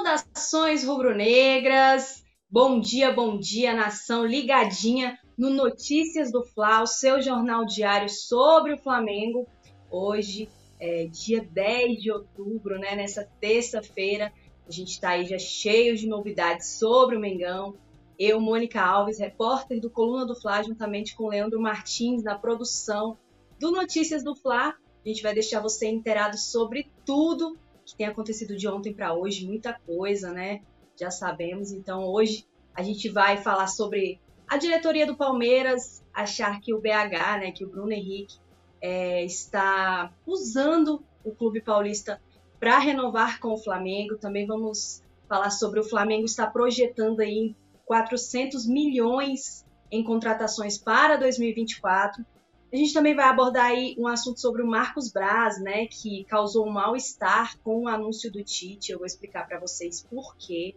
Saudações 0.00 0.82
rubro-negras! 0.82 2.24
Bom 2.50 2.80
dia, 2.80 3.12
bom 3.12 3.38
dia, 3.38 3.74
nação 3.74 4.24
ligadinha 4.24 5.18
no 5.36 5.50
Notícias 5.50 6.32
do 6.32 6.42
Fla, 6.42 6.80
o 6.82 6.86
seu 6.86 7.20
jornal 7.20 7.66
diário 7.66 8.08
sobre 8.08 8.72
o 8.72 8.78
Flamengo. 8.78 9.46
Hoje 9.90 10.48
é 10.80 11.04
dia 11.04 11.46
10 11.46 12.00
de 12.00 12.10
outubro, 12.10 12.78
né? 12.78 12.96
Nessa 12.96 13.28
terça-feira, 13.42 14.32
a 14.66 14.70
gente 14.70 14.92
está 14.92 15.10
aí 15.10 15.26
já 15.26 15.38
cheio 15.38 15.94
de 15.94 16.08
novidades 16.08 16.78
sobre 16.78 17.18
o 17.18 17.20
Mengão. 17.20 17.74
Eu, 18.18 18.40
Mônica 18.40 18.80
Alves, 18.80 19.18
repórter 19.18 19.82
do 19.82 19.90
Coluna 19.90 20.24
do 20.24 20.34
Fla, 20.34 20.62
juntamente 20.62 21.14
com 21.14 21.28
Leandro 21.28 21.60
Martins, 21.60 22.24
na 22.24 22.38
produção 22.38 23.18
do 23.58 23.70
Notícias 23.70 24.24
do 24.24 24.34
Fla. 24.34 24.74
A 25.04 25.08
gente 25.08 25.22
vai 25.22 25.34
deixar 25.34 25.60
você 25.60 25.90
inteirado 25.90 26.38
sobre 26.38 26.90
tudo 27.04 27.58
que 27.84 27.96
tem 27.96 28.06
acontecido 28.06 28.56
de 28.56 28.68
ontem 28.68 28.92
para 28.92 29.14
hoje, 29.14 29.46
muita 29.46 29.72
coisa, 29.72 30.32
né? 30.32 30.60
Já 30.98 31.10
sabemos. 31.10 31.72
Então, 31.72 32.04
hoje 32.04 32.46
a 32.74 32.82
gente 32.82 33.08
vai 33.08 33.36
falar 33.36 33.66
sobre 33.66 34.20
a 34.48 34.56
diretoria 34.56 35.06
do 35.06 35.16
Palmeiras 35.16 36.02
achar 36.12 36.60
que 36.60 36.74
o 36.74 36.80
BH, 36.80 37.38
né, 37.40 37.52
que 37.52 37.64
o 37.64 37.68
Bruno 37.68 37.92
Henrique 37.92 38.36
é, 38.80 39.24
está 39.24 40.12
usando 40.26 41.02
o 41.24 41.32
clube 41.32 41.60
paulista 41.60 42.20
para 42.58 42.78
renovar 42.78 43.38
com 43.38 43.52
o 43.52 43.56
Flamengo. 43.56 44.16
Também 44.16 44.46
vamos 44.46 45.02
falar 45.28 45.50
sobre 45.50 45.78
o 45.78 45.84
Flamengo 45.84 46.24
está 46.24 46.46
projetando 46.46 47.20
aí 47.20 47.54
400 47.86 48.66
milhões 48.66 49.64
em 49.90 50.02
contratações 50.02 50.76
para 50.76 51.16
2024. 51.16 52.24
A 52.72 52.76
gente 52.76 52.94
também 52.94 53.16
vai 53.16 53.24
abordar 53.24 53.66
aí 53.66 53.96
um 53.98 54.06
assunto 54.06 54.40
sobre 54.40 54.62
o 54.62 54.66
Marcos 54.66 55.10
Braz, 55.10 55.60
né, 55.60 55.86
que 55.86 56.24
causou 56.24 56.66
um 56.68 56.70
mal-estar 56.70 57.58
com 57.64 57.82
o 57.82 57.88
anúncio 57.88 58.30
do 58.30 58.44
Tite. 58.44 58.92
Eu 58.92 58.98
vou 58.98 59.06
explicar 59.06 59.44
para 59.48 59.58
vocês 59.58 60.06
por 60.08 60.36
quê. 60.36 60.76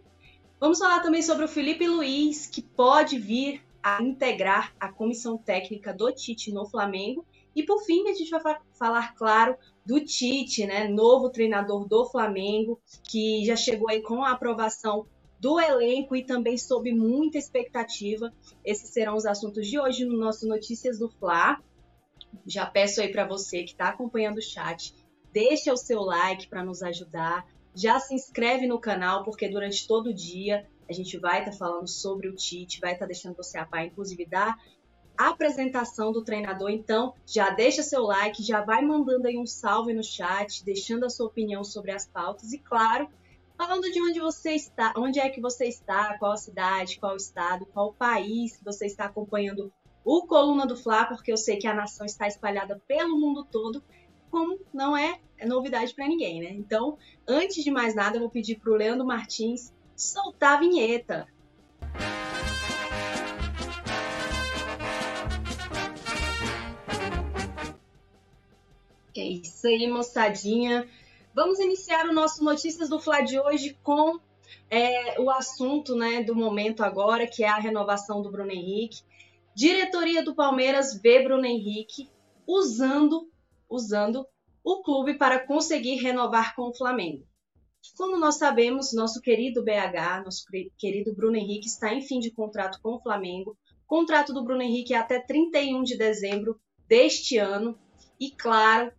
Vamos 0.58 0.80
falar 0.80 1.00
também 1.00 1.22
sobre 1.22 1.44
o 1.44 1.48
Felipe 1.48 1.86
Luiz, 1.86 2.48
que 2.48 2.60
pode 2.62 3.16
vir 3.16 3.62
a 3.80 4.02
integrar 4.02 4.74
a 4.80 4.90
comissão 4.90 5.38
técnica 5.38 5.94
do 5.94 6.10
Tite 6.10 6.52
no 6.52 6.66
Flamengo. 6.66 7.24
E 7.54 7.62
por 7.62 7.84
fim, 7.84 8.08
a 8.08 8.12
gente 8.12 8.30
vai 8.30 8.56
falar, 8.72 9.14
claro, 9.14 9.56
do 9.86 10.00
Tite, 10.00 10.66
né, 10.66 10.88
novo 10.88 11.30
treinador 11.30 11.86
do 11.86 12.06
Flamengo, 12.06 12.80
que 13.04 13.44
já 13.44 13.54
chegou 13.54 13.88
aí 13.88 14.02
com 14.02 14.24
a 14.24 14.32
aprovação 14.32 15.06
do 15.38 15.60
elenco 15.60 16.16
e 16.16 16.24
também 16.24 16.58
sob 16.58 16.90
muita 16.92 17.38
expectativa. 17.38 18.32
Esses 18.64 18.90
serão 18.90 19.14
os 19.14 19.26
assuntos 19.26 19.68
de 19.68 19.78
hoje 19.78 20.04
no 20.04 20.16
nosso 20.16 20.48
Notícias 20.48 20.98
do 20.98 21.08
Fla. 21.08 21.62
Já 22.46 22.66
peço 22.66 23.00
aí 23.00 23.10
para 23.10 23.26
você 23.26 23.62
que 23.62 23.72
está 23.72 23.88
acompanhando 23.88 24.38
o 24.38 24.42
chat, 24.42 24.94
deixa 25.32 25.72
o 25.72 25.76
seu 25.76 26.00
like 26.02 26.48
para 26.48 26.64
nos 26.64 26.82
ajudar. 26.82 27.46
Já 27.74 27.98
se 27.98 28.14
inscreve 28.14 28.66
no 28.66 28.78
canal, 28.78 29.24
porque 29.24 29.48
durante 29.48 29.86
todo 29.86 30.08
o 30.08 30.14
dia 30.14 30.66
a 30.88 30.92
gente 30.92 31.18
vai 31.18 31.40
estar 31.40 31.50
tá 31.50 31.56
falando 31.56 31.88
sobre 31.88 32.28
o 32.28 32.34
Tite, 32.34 32.80
vai 32.80 32.92
estar 32.92 33.04
tá 33.04 33.08
deixando 33.08 33.36
você 33.36 33.58
a 33.58 33.64
par, 33.64 33.84
inclusive 33.84 34.26
dar 34.26 34.56
a 35.16 35.28
apresentação 35.28 36.12
do 36.12 36.22
treinador. 36.22 36.70
Então, 36.70 37.14
já 37.26 37.50
deixa 37.50 37.82
seu 37.82 38.02
like, 38.02 38.42
já 38.42 38.60
vai 38.60 38.82
mandando 38.82 39.26
aí 39.26 39.38
um 39.38 39.46
salve 39.46 39.92
no 39.92 40.02
chat, 40.02 40.64
deixando 40.64 41.04
a 41.04 41.10
sua 41.10 41.26
opinião 41.26 41.64
sobre 41.64 41.92
as 41.92 42.06
pautas 42.06 42.52
e, 42.52 42.58
claro, 42.58 43.08
falando 43.56 43.90
de 43.90 44.00
onde 44.02 44.20
você 44.20 44.52
está, 44.52 44.92
onde 44.96 45.20
é 45.20 45.28
que 45.28 45.40
você 45.40 45.66
está, 45.66 46.18
qual 46.18 46.36
cidade, 46.36 46.98
qual 46.98 47.16
estado, 47.16 47.66
qual 47.66 47.92
país 47.92 48.56
que 48.56 48.64
você 48.64 48.86
está 48.86 49.06
acompanhando 49.06 49.72
o 50.04 50.26
Coluna 50.26 50.66
do 50.66 50.76
Fla, 50.76 51.06
porque 51.06 51.32
eu 51.32 51.36
sei 51.36 51.56
que 51.56 51.66
a 51.66 51.74
nação 51.74 52.04
está 52.04 52.28
espalhada 52.28 52.80
pelo 52.86 53.18
mundo 53.18 53.44
todo, 53.44 53.82
como 54.30 54.58
não 54.72 54.96
é, 54.96 55.18
novidade 55.46 55.94
para 55.94 56.06
ninguém, 56.06 56.40
né? 56.40 56.50
Então, 56.50 56.98
antes 57.26 57.64
de 57.64 57.70
mais 57.70 57.94
nada, 57.94 58.16
eu 58.16 58.20
vou 58.20 58.30
pedir 58.30 58.58
para 58.58 58.70
o 58.70 58.76
Leandro 58.76 59.06
Martins 59.06 59.72
soltar 59.96 60.56
a 60.56 60.60
vinheta. 60.60 61.26
É 69.16 69.22
isso 69.22 69.66
aí, 69.66 69.86
moçadinha. 69.86 70.88
Vamos 71.32 71.58
iniciar 71.60 72.06
o 72.06 72.12
nosso 72.12 72.44
Notícias 72.44 72.88
do 72.88 72.98
Fla 72.98 73.20
de 73.20 73.38
hoje 73.38 73.78
com 73.82 74.18
é, 74.68 75.20
o 75.20 75.30
assunto 75.30 75.94
né, 75.94 76.22
do 76.22 76.34
momento 76.34 76.82
agora, 76.82 77.26
que 77.26 77.44
é 77.44 77.48
a 77.48 77.58
renovação 77.58 78.20
do 78.20 78.30
Bruno 78.30 78.50
Henrique. 78.50 79.02
Diretoria 79.54 80.24
do 80.24 80.34
Palmeiras 80.34 81.00
vê 81.00 81.22
Bruno 81.22 81.46
Henrique 81.46 82.10
usando, 82.46 83.30
usando 83.70 84.26
o 84.64 84.82
clube 84.82 85.16
para 85.16 85.46
conseguir 85.46 85.96
renovar 85.96 86.56
com 86.56 86.62
o 86.62 86.74
Flamengo. 86.74 87.24
Como 87.96 88.18
nós 88.18 88.36
sabemos, 88.36 88.92
nosso 88.92 89.20
querido 89.20 89.62
BH, 89.62 90.24
nosso 90.24 90.44
querido 90.76 91.14
Bruno 91.14 91.36
Henrique 91.36 91.66
está 91.66 91.94
em 91.94 92.00
fim 92.00 92.18
de 92.18 92.30
contrato 92.30 92.80
com 92.82 92.94
o 92.94 93.00
Flamengo. 93.00 93.56
O 93.84 93.86
contrato 93.86 94.32
do 94.32 94.42
Bruno 94.42 94.62
Henrique 94.62 94.94
é 94.94 94.96
até 94.96 95.20
31 95.20 95.82
de 95.82 95.96
dezembro 95.96 96.58
deste 96.88 97.36
ano. 97.36 97.78
E 98.18 98.30
claro, 98.30 98.90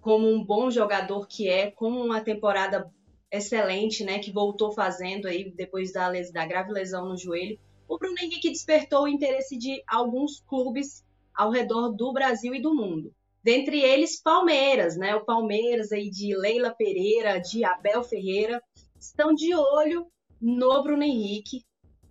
como 0.00 0.28
um 0.28 0.44
bom 0.44 0.70
jogador 0.70 1.26
que 1.26 1.48
é, 1.48 1.70
com 1.70 1.90
uma 1.90 2.20
temporada 2.20 2.88
excelente, 3.32 4.04
né, 4.04 4.18
que 4.18 4.30
voltou 4.30 4.70
fazendo 4.70 5.26
aí 5.26 5.50
depois 5.50 5.92
da, 5.92 6.12
da 6.12 6.46
grave 6.46 6.70
lesão 6.72 7.08
no 7.08 7.16
joelho, 7.16 7.58
o 7.88 7.98
Bruno 7.98 8.16
Henrique 8.20 8.50
despertou 8.50 9.04
o 9.04 9.08
interesse 9.08 9.56
de 9.56 9.82
alguns 9.86 10.40
clubes 10.40 11.04
ao 11.34 11.50
redor 11.50 11.90
do 11.90 12.12
Brasil 12.12 12.54
e 12.54 12.60
do 12.60 12.74
mundo. 12.74 13.12
Dentre 13.42 13.80
eles, 13.80 14.20
Palmeiras, 14.20 14.96
né? 14.96 15.14
O 15.14 15.24
Palmeiras 15.24 15.92
aí 15.92 16.10
de 16.10 16.36
Leila 16.36 16.74
Pereira, 16.74 17.38
de 17.38 17.64
Abel 17.64 18.02
Ferreira, 18.02 18.60
estão 18.98 19.32
de 19.32 19.54
olho 19.54 20.06
no 20.40 20.82
Bruno 20.82 21.04
Henrique. 21.04 21.64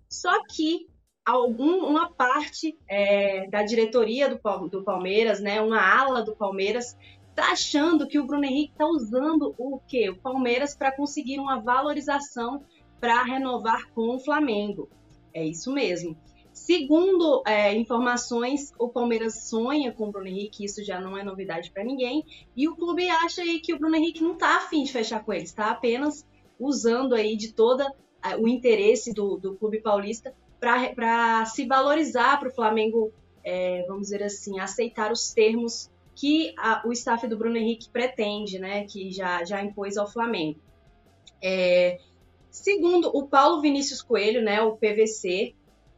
Só 0.10 0.32
que 0.46 0.88
algum, 1.26 1.86
uma 1.86 2.10
parte 2.10 2.78
é, 2.88 3.50
da 3.50 3.64
diretoria 3.64 4.30
do, 4.30 4.70
do 4.70 4.84
Palmeiras, 4.84 5.42
né? 5.42 5.60
Uma 5.60 5.82
ala 5.82 6.24
do 6.24 6.36
Palmeiras 6.36 6.96
está 7.32 7.52
achando 7.52 8.08
que 8.08 8.18
o 8.18 8.26
Bruno 8.26 8.46
Henrique 8.46 8.72
está 8.72 8.86
usando 8.86 9.54
o 9.58 9.78
quê? 9.86 10.10
O 10.10 10.16
Palmeiras 10.16 10.74
para 10.74 10.96
conseguir 10.96 11.38
uma 11.38 11.60
valorização 11.60 12.64
para 13.00 13.22
renovar 13.24 13.92
com 13.92 14.16
o 14.16 14.20
Flamengo. 14.20 14.90
É 15.36 15.44
isso 15.44 15.72
mesmo. 15.74 16.18
Segundo 16.54 17.44
é, 17.46 17.76
informações, 17.76 18.72
o 18.80 18.88
Palmeiras 18.88 19.50
sonha 19.50 19.92
com 19.92 20.08
o 20.08 20.12
Bruno 20.12 20.30
Henrique, 20.30 20.64
isso 20.64 20.82
já 20.82 21.02
não 21.02 21.18
é 21.18 21.24
novidade 21.24 21.70
para 21.70 21.84
ninguém, 21.84 22.24
e 22.56 22.70
o 22.70 22.76
clube 22.78 23.10
acha 23.10 23.42
aí 23.42 23.60
que 23.60 23.74
o 23.74 23.78
Bruno 23.78 23.98
Henrique 23.98 24.24
não 24.24 24.32
está 24.32 24.56
afim 24.56 24.84
de 24.84 24.94
fechar 24.94 25.22
com 25.26 25.34
ele, 25.34 25.44
está 25.44 25.70
apenas 25.70 26.26
usando 26.58 27.14
aí 27.14 27.36
de 27.36 27.52
todo 27.52 27.84
é, 28.24 28.38
o 28.38 28.48
interesse 28.48 29.14
do, 29.14 29.36
do 29.36 29.56
clube 29.56 29.82
paulista 29.82 30.34
para 30.58 31.46
se 31.46 31.66
valorizar 31.66 32.40
para 32.40 32.48
o 32.48 32.54
Flamengo, 32.54 33.12
é, 33.44 33.84
vamos 33.86 34.04
dizer 34.04 34.24
assim, 34.24 34.58
aceitar 34.58 35.12
os 35.12 35.34
termos 35.34 35.92
que 36.16 36.54
a, 36.58 36.82
o 36.88 36.94
staff 36.94 37.28
do 37.28 37.38
Bruno 37.38 37.58
Henrique 37.58 37.90
pretende, 37.90 38.60
né, 38.60 38.86
que 38.86 39.12
já, 39.12 39.44
já 39.44 39.62
impôs 39.62 39.98
ao 39.98 40.10
Flamengo. 40.10 40.58
É, 41.44 42.00
Segundo 42.56 43.10
o 43.14 43.28
Paulo 43.28 43.60
Vinícius 43.60 44.02
Coelho, 44.02 44.42
né, 44.42 44.62
o 44.62 44.78
PVC, 44.78 45.54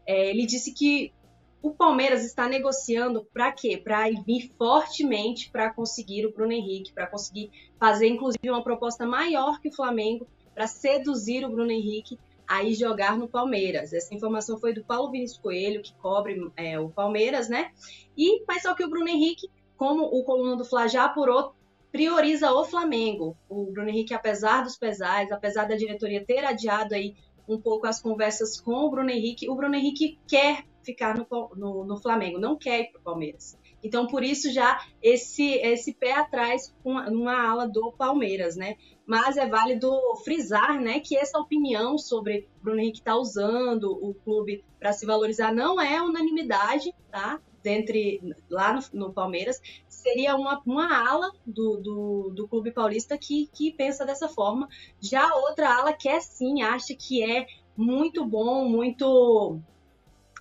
é, 0.07 0.31
ele 0.31 0.43
disse 0.43 0.73
que 0.73 1.13
o 1.61 1.69
Palmeiras 1.69 2.25
está 2.25 2.49
negociando 2.49 3.27
para 3.31 3.51
quê? 3.51 3.77
Para 3.77 4.09
vir 4.25 4.51
fortemente 4.57 5.51
para 5.51 5.71
conseguir 5.71 6.25
o 6.25 6.33
Bruno 6.33 6.51
Henrique, 6.51 6.91
para 6.91 7.05
conseguir 7.05 7.51
fazer 7.79 8.07
inclusive 8.07 8.49
uma 8.49 8.63
proposta 8.63 9.05
maior 9.05 9.61
que 9.61 9.69
o 9.69 9.71
Flamengo 9.71 10.27
para 10.55 10.65
seduzir 10.65 11.45
o 11.45 11.49
Bruno 11.49 11.71
Henrique 11.71 12.17
a 12.47 12.63
ir 12.63 12.73
jogar 12.73 13.15
no 13.19 13.27
Palmeiras. 13.27 13.93
Essa 13.93 14.15
informação 14.15 14.57
foi 14.57 14.73
do 14.73 14.83
Paulo 14.83 15.11
Vinícius 15.11 15.39
Coelho, 15.39 15.83
que 15.83 15.93
cobre 16.01 16.51
é, 16.57 16.79
o 16.79 16.89
Palmeiras, 16.89 17.47
né? 17.47 17.71
E 18.17 18.43
mas 18.47 18.63
só 18.63 18.73
que 18.73 18.83
o 18.83 18.89
Bruno 18.89 19.07
Henrique, 19.07 19.47
como 19.77 20.05
o 20.05 20.23
coluna 20.23 20.55
do 20.55 20.65
Fla 20.65 20.87
já 20.87 21.05
apurou, 21.05 21.53
prioriza 21.91 22.51
o 22.51 22.63
Flamengo. 22.65 23.35
O 23.49 23.71
Bruno 23.71 23.89
Henrique, 23.89 24.13
apesar 24.13 24.63
dos 24.63 24.77
pesares, 24.77 25.31
apesar 25.31 25.65
da 25.67 25.75
diretoria 25.75 26.25
ter 26.25 26.45
adiado 26.45 26.93
aí 26.93 27.15
um 27.47 27.59
pouco 27.59 27.87
as 27.87 28.01
conversas 28.01 28.59
com 28.59 28.73
o 28.73 28.89
Bruno 28.89 29.09
Henrique, 29.09 29.49
o 29.49 29.55
Bruno 29.55 29.75
Henrique 29.75 30.19
quer 30.27 30.65
ficar 30.83 31.17
no, 31.17 31.27
no, 31.55 31.85
no 31.85 31.97
Flamengo, 31.97 32.39
não 32.39 32.57
quer 32.57 32.81
ir 32.81 32.91
para 32.91 32.99
o 32.99 33.03
Palmeiras. 33.03 33.57
Então, 33.83 34.07
por 34.07 34.23
isso, 34.23 34.51
já 34.51 34.85
esse, 35.01 35.53
esse 35.59 35.93
pé 35.93 36.13
atrás 36.13 36.73
com 36.83 36.93
uma 36.93 37.49
ala 37.49 37.67
do 37.67 37.91
Palmeiras, 37.91 38.55
né? 38.55 38.75
Mas 39.07 39.37
é 39.37 39.47
válido 39.47 39.89
frisar, 40.25 40.81
né, 40.81 40.99
que 40.99 41.15
essa 41.15 41.39
opinião 41.39 41.97
sobre 41.97 42.49
Bruno 42.61 42.81
Henrique 42.81 43.01
tá 43.01 43.15
usando 43.15 43.89
o 43.89 44.13
clube 44.13 44.65
para 44.77 44.91
se 44.91 45.05
valorizar 45.05 45.53
não 45.53 45.79
é 45.79 46.01
unanimidade, 46.01 46.93
tá? 47.09 47.39
Dentre, 47.63 48.21
lá 48.49 48.73
no, 48.73 48.81
no 49.07 49.13
Palmeiras, 49.13 49.61
seria 49.87 50.35
uma, 50.35 50.61
uma 50.65 51.09
ala 51.09 51.31
do, 51.45 51.77
do, 51.77 52.29
do, 52.35 52.47
Clube 52.47 52.71
Paulista 52.71 53.17
que, 53.17 53.47
que 53.47 53.71
pensa 53.71 54.05
dessa 54.05 54.27
forma. 54.27 54.69
Já 55.01 55.33
outra 55.35 55.73
ala 55.75 55.93
que 55.93 56.07
é 56.07 56.19
sim, 56.19 56.61
acha 56.61 56.93
que 56.93 57.23
é 57.23 57.47
muito 57.75 58.25
bom, 58.25 58.67
muito. 58.67 59.59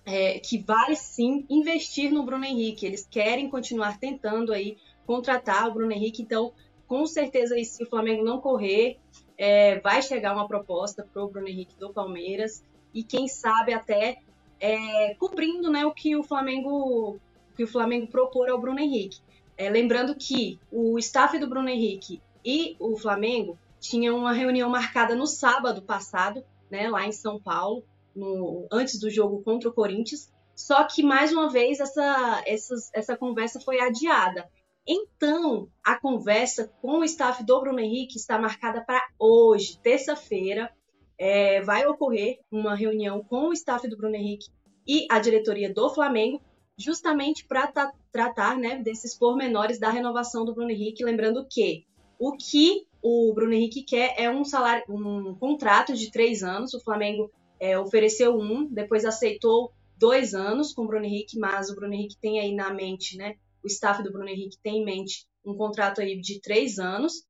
É, 0.05 0.39
que 0.39 0.57
vale 0.59 0.95
sim 0.95 1.45
investir 1.49 2.11
no 2.11 2.23
Bruno 2.23 2.45
Henrique. 2.45 2.85
Eles 2.85 3.05
querem 3.09 3.49
continuar 3.49 3.99
tentando 3.99 4.53
aí 4.53 4.77
contratar 5.05 5.67
o 5.67 5.73
Bruno 5.73 5.91
Henrique. 5.91 6.21
Então, 6.21 6.53
com 6.87 7.05
certeza, 7.05 7.55
se 7.63 7.83
o 7.83 7.89
Flamengo 7.89 8.23
não 8.23 8.39
correr, 8.39 8.97
é, 9.37 9.79
vai 9.79 10.01
chegar 10.01 10.33
uma 10.33 10.47
proposta 10.47 11.07
para 11.11 11.23
o 11.23 11.27
Bruno 11.27 11.47
Henrique 11.47 11.77
do 11.79 11.91
Palmeiras 11.93 12.63
e 12.93 13.03
quem 13.03 13.27
sabe 13.27 13.73
até 13.73 14.19
é, 14.59 15.13
cobrindo 15.15 15.69
né, 15.69 15.85
o 15.85 15.91
que 15.91 16.15
o 16.15 16.23
Flamengo 16.23 17.19
que 17.55 17.63
o 17.63 17.67
Flamengo 17.67 18.07
propor 18.07 18.49
ao 18.49 18.59
Bruno 18.59 18.79
Henrique. 18.79 19.19
É, 19.57 19.69
lembrando 19.69 20.13
que 20.13 20.59
o 20.71 20.97
staff 20.99 21.37
do 21.39 21.47
Bruno 21.47 21.67
Henrique 21.67 22.21
e 22.45 22.75
o 22.79 22.95
Flamengo 22.95 23.57
tinham 23.79 24.17
uma 24.17 24.31
reunião 24.31 24.69
marcada 24.69 25.15
no 25.15 25.25
sábado 25.25 25.81
passado, 25.81 26.43
né, 26.69 26.87
lá 26.87 27.05
em 27.05 27.11
São 27.11 27.39
Paulo, 27.39 27.83
no, 28.15 28.67
antes 28.71 28.99
do 28.99 29.09
jogo 29.09 29.41
contra 29.41 29.69
o 29.69 29.73
Corinthians. 29.73 30.31
Só 30.55 30.83
que, 30.83 31.03
mais 31.03 31.31
uma 31.31 31.49
vez, 31.49 31.79
essa, 31.79 32.43
essa, 32.45 32.75
essa 32.93 33.17
conversa 33.17 33.59
foi 33.59 33.79
adiada. 33.79 34.47
Então, 34.87 35.69
a 35.83 35.99
conversa 35.99 36.71
com 36.81 36.99
o 36.99 37.03
staff 37.03 37.43
do 37.43 37.59
Bruno 37.59 37.79
Henrique 37.79 38.17
está 38.17 38.39
marcada 38.39 38.81
para 38.81 39.05
hoje, 39.19 39.77
terça-feira. 39.81 40.71
É, 41.19 41.61
vai 41.61 41.85
ocorrer 41.87 42.39
uma 42.51 42.75
reunião 42.75 43.23
com 43.23 43.49
o 43.49 43.53
staff 43.53 43.87
do 43.87 43.97
Bruno 43.97 44.15
Henrique 44.15 44.47
e 44.87 45.07
a 45.09 45.19
diretoria 45.19 45.73
do 45.73 45.89
Flamengo 45.89 46.41
justamente 46.77 47.45
para 47.45 47.91
tratar 48.11 48.55
né, 48.55 48.77
desses 48.77 49.17
pormenores 49.17 49.79
da 49.79 49.89
renovação 49.89 50.45
do 50.45 50.53
Bruno 50.53 50.69
Henrique, 50.69 51.03
lembrando 51.03 51.45
que 51.49 51.85
o 52.19 52.33
que 52.37 52.85
o 53.01 53.33
Bruno 53.33 53.53
Henrique 53.53 53.83
quer 53.83 54.13
é 54.17 54.29
um 54.29 54.43
salário, 54.43 54.83
um 54.89 55.35
contrato 55.35 55.93
de 55.93 56.11
três 56.11 56.43
anos. 56.43 56.73
O 56.73 56.83
Flamengo 56.83 57.31
é, 57.59 57.77
ofereceu 57.79 58.37
um, 58.37 58.65
depois 58.65 59.05
aceitou 59.05 59.71
dois 59.97 60.33
anos 60.33 60.73
com 60.73 60.83
o 60.83 60.87
Bruno 60.87 61.05
Henrique, 61.05 61.39
mas 61.39 61.69
o 61.69 61.75
Bruno 61.75 61.93
Henrique 61.93 62.17
tem 62.21 62.39
aí 62.39 62.53
na 62.53 62.71
mente, 62.71 63.17
né? 63.17 63.35
O 63.67 63.69
staff 63.69 64.01
do 64.01 64.11
Bruno 64.11 64.29
Henrique 64.29 64.57
tem 64.63 64.81
em 64.81 64.85
mente 64.85 65.27
um 65.45 65.53
contrato 65.55 65.99
aí 65.99 66.19
de 66.19 66.39
três 66.39 66.79
anos. 66.79 67.25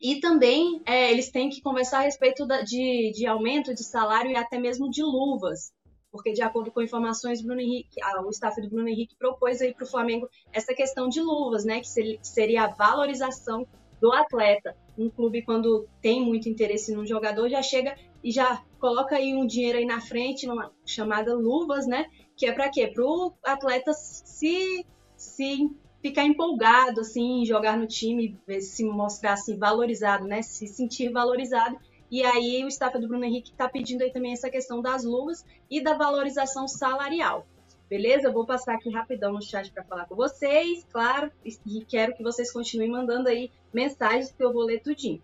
E 0.00 0.18
também 0.18 0.82
é, 0.86 1.12
eles 1.12 1.30
têm 1.30 1.50
que 1.50 1.60
conversar 1.60 1.98
a 1.98 2.02
respeito 2.02 2.46
da, 2.46 2.62
de, 2.62 3.12
de 3.14 3.26
aumento 3.26 3.74
de 3.74 3.84
salário 3.84 4.30
e 4.30 4.36
até 4.36 4.58
mesmo 4.58 4.90
de 4.90 5.02
luvas 5.02 5.70
porque 6.12 6.32
de 6.32 6.42
acordo 6.42 6.70
com 6.70 6.82
informações, 6.82 7.40
Bruno 7.40 7.62
Henrique, 7.62 7.98
o 8.22 8.28
staff 8.28 8.60
do 8.60 8.68
Bruno 8.68 8.86
Henrique 8.86 9.16
propôs 9.16 9.62
aí 9.62 9.72
para 9.72 9.84
o 9.84 9.88
Flamengo 9.88 10.28
essa 10.52 10.74
questão 10.74 11.08
de 11.08 11.22
luvas, 11.22 11.64
né, 11.64 11.80
que 11.80 11.88
seria 12.20 12.64
a 12.64 12.66
valorização 12.66 13.66
do 13.98 14.12
atleta. 14.12 14.76
Um 14.98 15.08
clube 15.08 15.42
quando 15.42 15.88
tem 16.02 16.20
muito 16.20 16.50
interesse 16.50 16.94
num 16.94 17.06
jogador 17.06 17.48
já 17.48 17.62
chega 17.62 17.96
e 18.22 18.30
já 18.30 18.62
coloca 18.78 19.16
aí 19.16 19.34
um 19.34 19.46
dinheiro 19.46 19.78
aí 19.78 19.86
na 19.86 20.02
frente, 20.02 20.46
chamada 20.84 21.34
luvas, 21.34 21.86
né, 21.86 22.04
que 22.36 22.44
é 22.44 22.52
para 22.52 22.68
quê? 22.68 22.88
Para 22.88 23.04
o 23.04 23.32
atleta 23.42 23.94
se 23.94 24.84
se 25.22 25.70
ficar 26.00 26.24
empolgado 26.24 27.00
assim, 27.00 27.44
jogar 27.44 27.76
no 27.76 27.86
time, 27.86 28.38
se 28.60 28.84
mostrar 28.84 29.34
assim 29.34 29.56
valorizado, 29.56 30.26
né, 30.26 30.42
se 30.42 30.66
sentir 30.66 31.10
valorizado 31.10 31.78
e 32.10 32.22
aí 32.22 32.62
o 32.62 32.68
staff 32.68 32.98
do 32.98 33.08
Bruno 33.08 33.24
Henrique 33.24 33.52
está 33.52 33.66
pedindo 33.66 34.02
aí 34.02 34.12
também 34.12 34.34
essa 34.34 34.50
questão 34.50 34.82
das 34.82 35.02
luvas 35.02 35.46
e 35.70 35.82
da 35.82 35.94
valorização 35.94 36.68
salarial. 36.68 37.46
Beleza? 37.88 38.28
Eu 38.28 38.32
vou 38.34 38.44
passar 38.44 38.74
aqui 38.74 38.90
rapidão 38.90 39.32
no 39.32 39.40
chat 39.40 39.70
para 39.70 39.84
falar 39.84 40.04
com 40.04 40.14
vocês, 40.14 40.86
claro, 40.92 41.30
e 41.44 41.84
quero 41.86 42.14
que 42.14 42.22
vocês 42.22 42.52
continuem 42.52 42.90
mandando 42.90 43.30
aí 43.30 43.50
mensagens 43.72 44.30
que 44.30 44.44
eu 44.44 44.52
vou 44.52 44.62
ler 44.62 44.82
tudinho. 44.82 45.22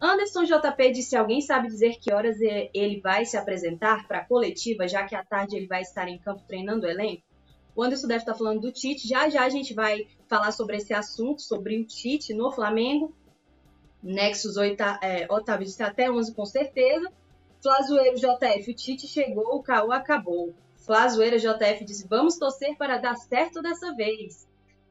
Anderson 0.00 0.44
JP 0.44 0.92
disse: 0.92 1.16
alguém 1.16 1.40
sabe 1.40 1.68
dizer 1.68 1.98
que 1.98 2.12
horas 2.12 2.36
ele 2.40 3.00
vai 3.00 3.24
se 3.24 3.36
apresentar 3.36 4.06
para 4.06 4.18
a 4.18 4.24
coletiva, 4.24 4.86
já 4.86 5.04
que 5.04 5.14
à 5.14 5.24
tarde 5.24 5.56
ele 5.56 5.66
vai 5.66 5.80
estar 5.80 6.08
em 6.08 6.18
campo 6.18 6.44
treinando 6.46 6.86
o 6.86 6.90
elenco? 6.90 7.22
O 7.78 7.82
Anderson 7.84 8.08
deve 8.08 8.22
estar 8.22 8.34
falando 8.34 8.62
do 8.62 8.72
Tite. 8.72 9.06
Já 9.06 9.28
já 9.28 9.44
a 9.44 9.48
gente 9.48 9.72
vai 9.72 10.08
falar 10.26 10.50
sobre 10.50 10.78
esse 10.78 10.92
assunto, 10.92 11.40
sobre 11.40 11.78
o 11.78 11.84
Tite 11.84 12.34
no 12.34 12.50
Flamengo. 12.50 13.14
Nexus 14.02 14.56
8, 14.56 14.82
é, 15.00 15.26
Otávio 15.30 15.64
disse 15.64 15.80
até 15.80 16.10
11 16.10 16.34
com 16.34 16.44
certeza. 16.44 17.08
Flazoeiro 17.62 18.16
JF, 18.16 18.68
o 18.68 18.74
Tite 18.74 19.06
chegou, 19.06 19.54
o 19.54 19.62
caô 19.62 19.92
acabou. 19.92 20.52
Flazoeira 20.78 21.38
JF 21.38 21.84
disse, 21.84 22.04
vamos 22.08 22.36
torcer 22.36 22.76
para 22.76 22.98
dar 22.98 23.14
certo 23.14 23.62
dessa 23.62 23.94
vez. 23.94 24.48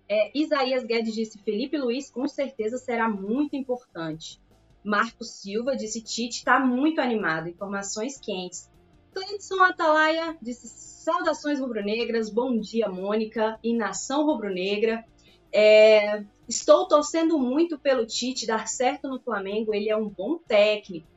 É, 0.08 0.32
Isaías 0.34 0.86
Guedes 0.86 1.14
disse, 1.14 1.40
Felipe 1.40 1.78
Luiz 1.78 2.10
com 2.10 2.26
certeza 2.26 2.78
será 2.78 3.10
muito 3.10 3.58
importante. 3.58 4.40
Marcos 4.82 5.32
Silva 5.32 5.76
disse, 5.76 6.02
Tite 6.02 6.38
está 6.38 6.58
muito 6.58 7.02
animado, 7.02 7.50
informações 7.50 8.18
quentes. 8.18 8.72
Cleidson 9.14 9.62
Atalaia 9.64 10.38
disse, 10.42 10.68
saudações 10.68 11.60
rubro-negras, 11.60 12.30
bom 12.30 12.60
dia 12.60 12.90
Mônica 12.90 13.58
e 13.64 13.74
nação 13.74 14.26
rubro-negra. 14.26 15.04
É, 15.52 16.24
estou 16.48 16.88
torcendo 16.88 17.40
muito 17.40 17.80
pelo 17.80 18.06
Tite 18.06 18.46
dar 18.46 18.68
certo 18.68 19.08
no 19.08 19.20
Flamengo, 19.20 19.74
ele 19.74 19.90
é 19.90 19.98
um 19.98 20.10
bom 20.10 20.38
técnico. 20.38 21.08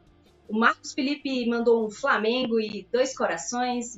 O 0.49 0.59
Marcos 0.59 0.93
Felipe 0.93 1.49
mandou 1.49 1.87
um 1.87 1.91
Flamengo 1.91 2.59
e 2.59 2.87
dois 2.93 3.17
corações, 3.17 3.97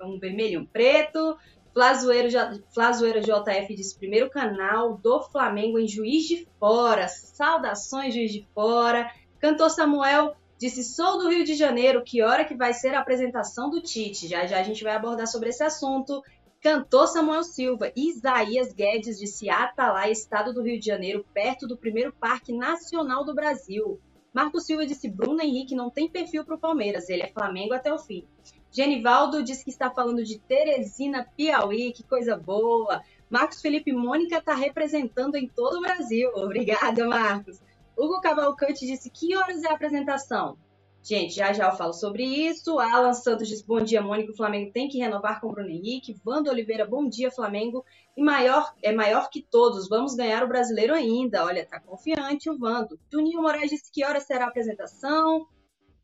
um 0.00 0.18
vermelho 0.18 0.54
e 0.54 0.58
um 0.58 0.66
preto. 0.66 1.36
Flazoeiro, 1.72 2.28
Flazoeiro 2.72 3.20
JF 3.20 3.74
diz 3.74 3.92
primeiro 3.92 4.30
canal 4.30 4.96
do 4.98 5.22
Flamengo 5.22 5.78
em 5.78 5.88
Juiz 5.88 6.24
de 6.24 6.46
Fora. 6.58 7.08
Saudações, 7.08 8.14
Juiz 8.14 8.32
de 8.32 8.46
Fora. 8.54 9.10
Cantor 9.40 9.70
Samuel 9.70 10.36
disse: 10.58 10.84
Sou 10.84 11.18
do 11.18 11.28
Rio 11.28 11.44
de 11.44 11.54
Janeiro, 11.54 12.02
que 12.04 12.22
hora 12.22 12.44
que 12.44 12.54
vai 12.54 12.72
ser 12.72 12.94
a 12.94 13.00
apresentação 13.00 13.70
do 13.70 13.80
Tite? 13.80 14.28
Já 14.28 14.46
já 14.46 14.58
a 14.58 14.62
gente 14.62 14.84
vai 14.84 14.94
abordar 14.94 15.26
sobre 15.26 15.50
esse 15.50 15.62
assunto. 15.62 16.22
Cantor 16.60 17.08
Samuel 17.08 17.44
Silva, 17.44 17.92
Isaías 17.94 18.72
Guedes 18.72 19.18
de 19.18 19.50
Atalaia, 19.50 20.10
estado 20.10 20.52
do 20.54 20.62
Rio 20.62 20.80
de 20.80 20.86
Janeiro, 20.86 21.22
perto 21.34 21.66
do 21.66 21.76
primeiro 21.76 22.10
Parque 22.12 22.54
Nacional 22.54 23.22
do 23.22 23.34
Brasil. 23.34 24.00
Marco 24.32 24.58
Silva 24.58 24.86
disse: 24.86 25.08
Bruno 25.08 25.42
Henrique 25.42 25.74
não 25.74 25.90
tem 25.90 26.08
perfil 26.08 26.44
para 26.44 26.56
o 26.56 26.58
Palmeiras, 26.58 27.08
ele 27.08 27.22
é 27.22 27.30
Flamengo 27.30 27.74
até 27.74 27.92
o 27.92 27.98
fim. 27.98 28.26
Genivaldo 28.72 29.44
disse 29.44 29.62
que 29.62 29.70
está 29.70 29.88
falando 29.88 30.24
de 30.24 30.40
Teresina, 30.40 31.28
Piauí, 31.36 31.92
que 31.92 32.02
coisa 32.02 32.36
boa. 32.36 33.00
Marcos 33.30 33.60
Felipe 33.60 33.92
Mônica 33.92 34.38
está 34.38 34.54
representando 34.54 35.36
em 35.36 35.46
todo 35.46 35.78
o 35.78 35.80
Brasil. 35.80 36.30
Obrigada, 36.34 37.06
Marcos. 37.06 37.60
Hugo 37.96 38.20
Cavalcante 38.20 38.86
disse: 38.86 39.10
Que 39.10 39.36
horas 39.36 39.62
é 39.62 39.68
a 39.68 39.74
apresentação? 39.74 40.58
Gente, 41.04 41.34
já 41.34 41.52
já 41.52 41.68
eu 41.68 41.76
falo 41.76 41.92
sobre 41.92 42.24
isso. 42.24 42.78
Alan 42.78 43.12
Santos 43.12 43.46
diz: 43.46 43.60
bom 43.60 43.78
dia, 43.78 44.00
Mônica. 44.00 44.32
O 44.32 44.36
Flamengo 44.36 44.72
tem 44.72 44.88
que 44.88 44.98
renovar 44.98 45.38
com 45.38 45.48
o 45.48 45.52
Bruno 45.52 45.68
Henrique. 45.68 46.16
Vando 46.24 46.48
Oliveira, 46.48 46.86
bom 46.86 47.06
dia, 47.06 47.30
Flamengo. 47.30 47.84
E 48.16 48.22
maior, 48.22 48.72
é 48.82 48.90
maior 48.90 49.28
que 49.28 49.42
todos. 49.42 49.86
Vamos 49.86 50.14
ganhar 50.14 50.42
o 50.42 50.48
brasileiro 50.48 50.94
ainda. 50.94 51.44
Olha, 51.44 51.66
tá 51.66 51.78
confiante 51.78 52.48
o 52.48 52.58
Vando. 52.58 52.98
Juninho 53.12 53.42
Moraes 53.42 53.70
disse: 53.70 53.92
que 53.92 54.02
hora 54.02 54.18
será 54.18 54.46
a 54.46 54.48
apresentação? 54.48 55.46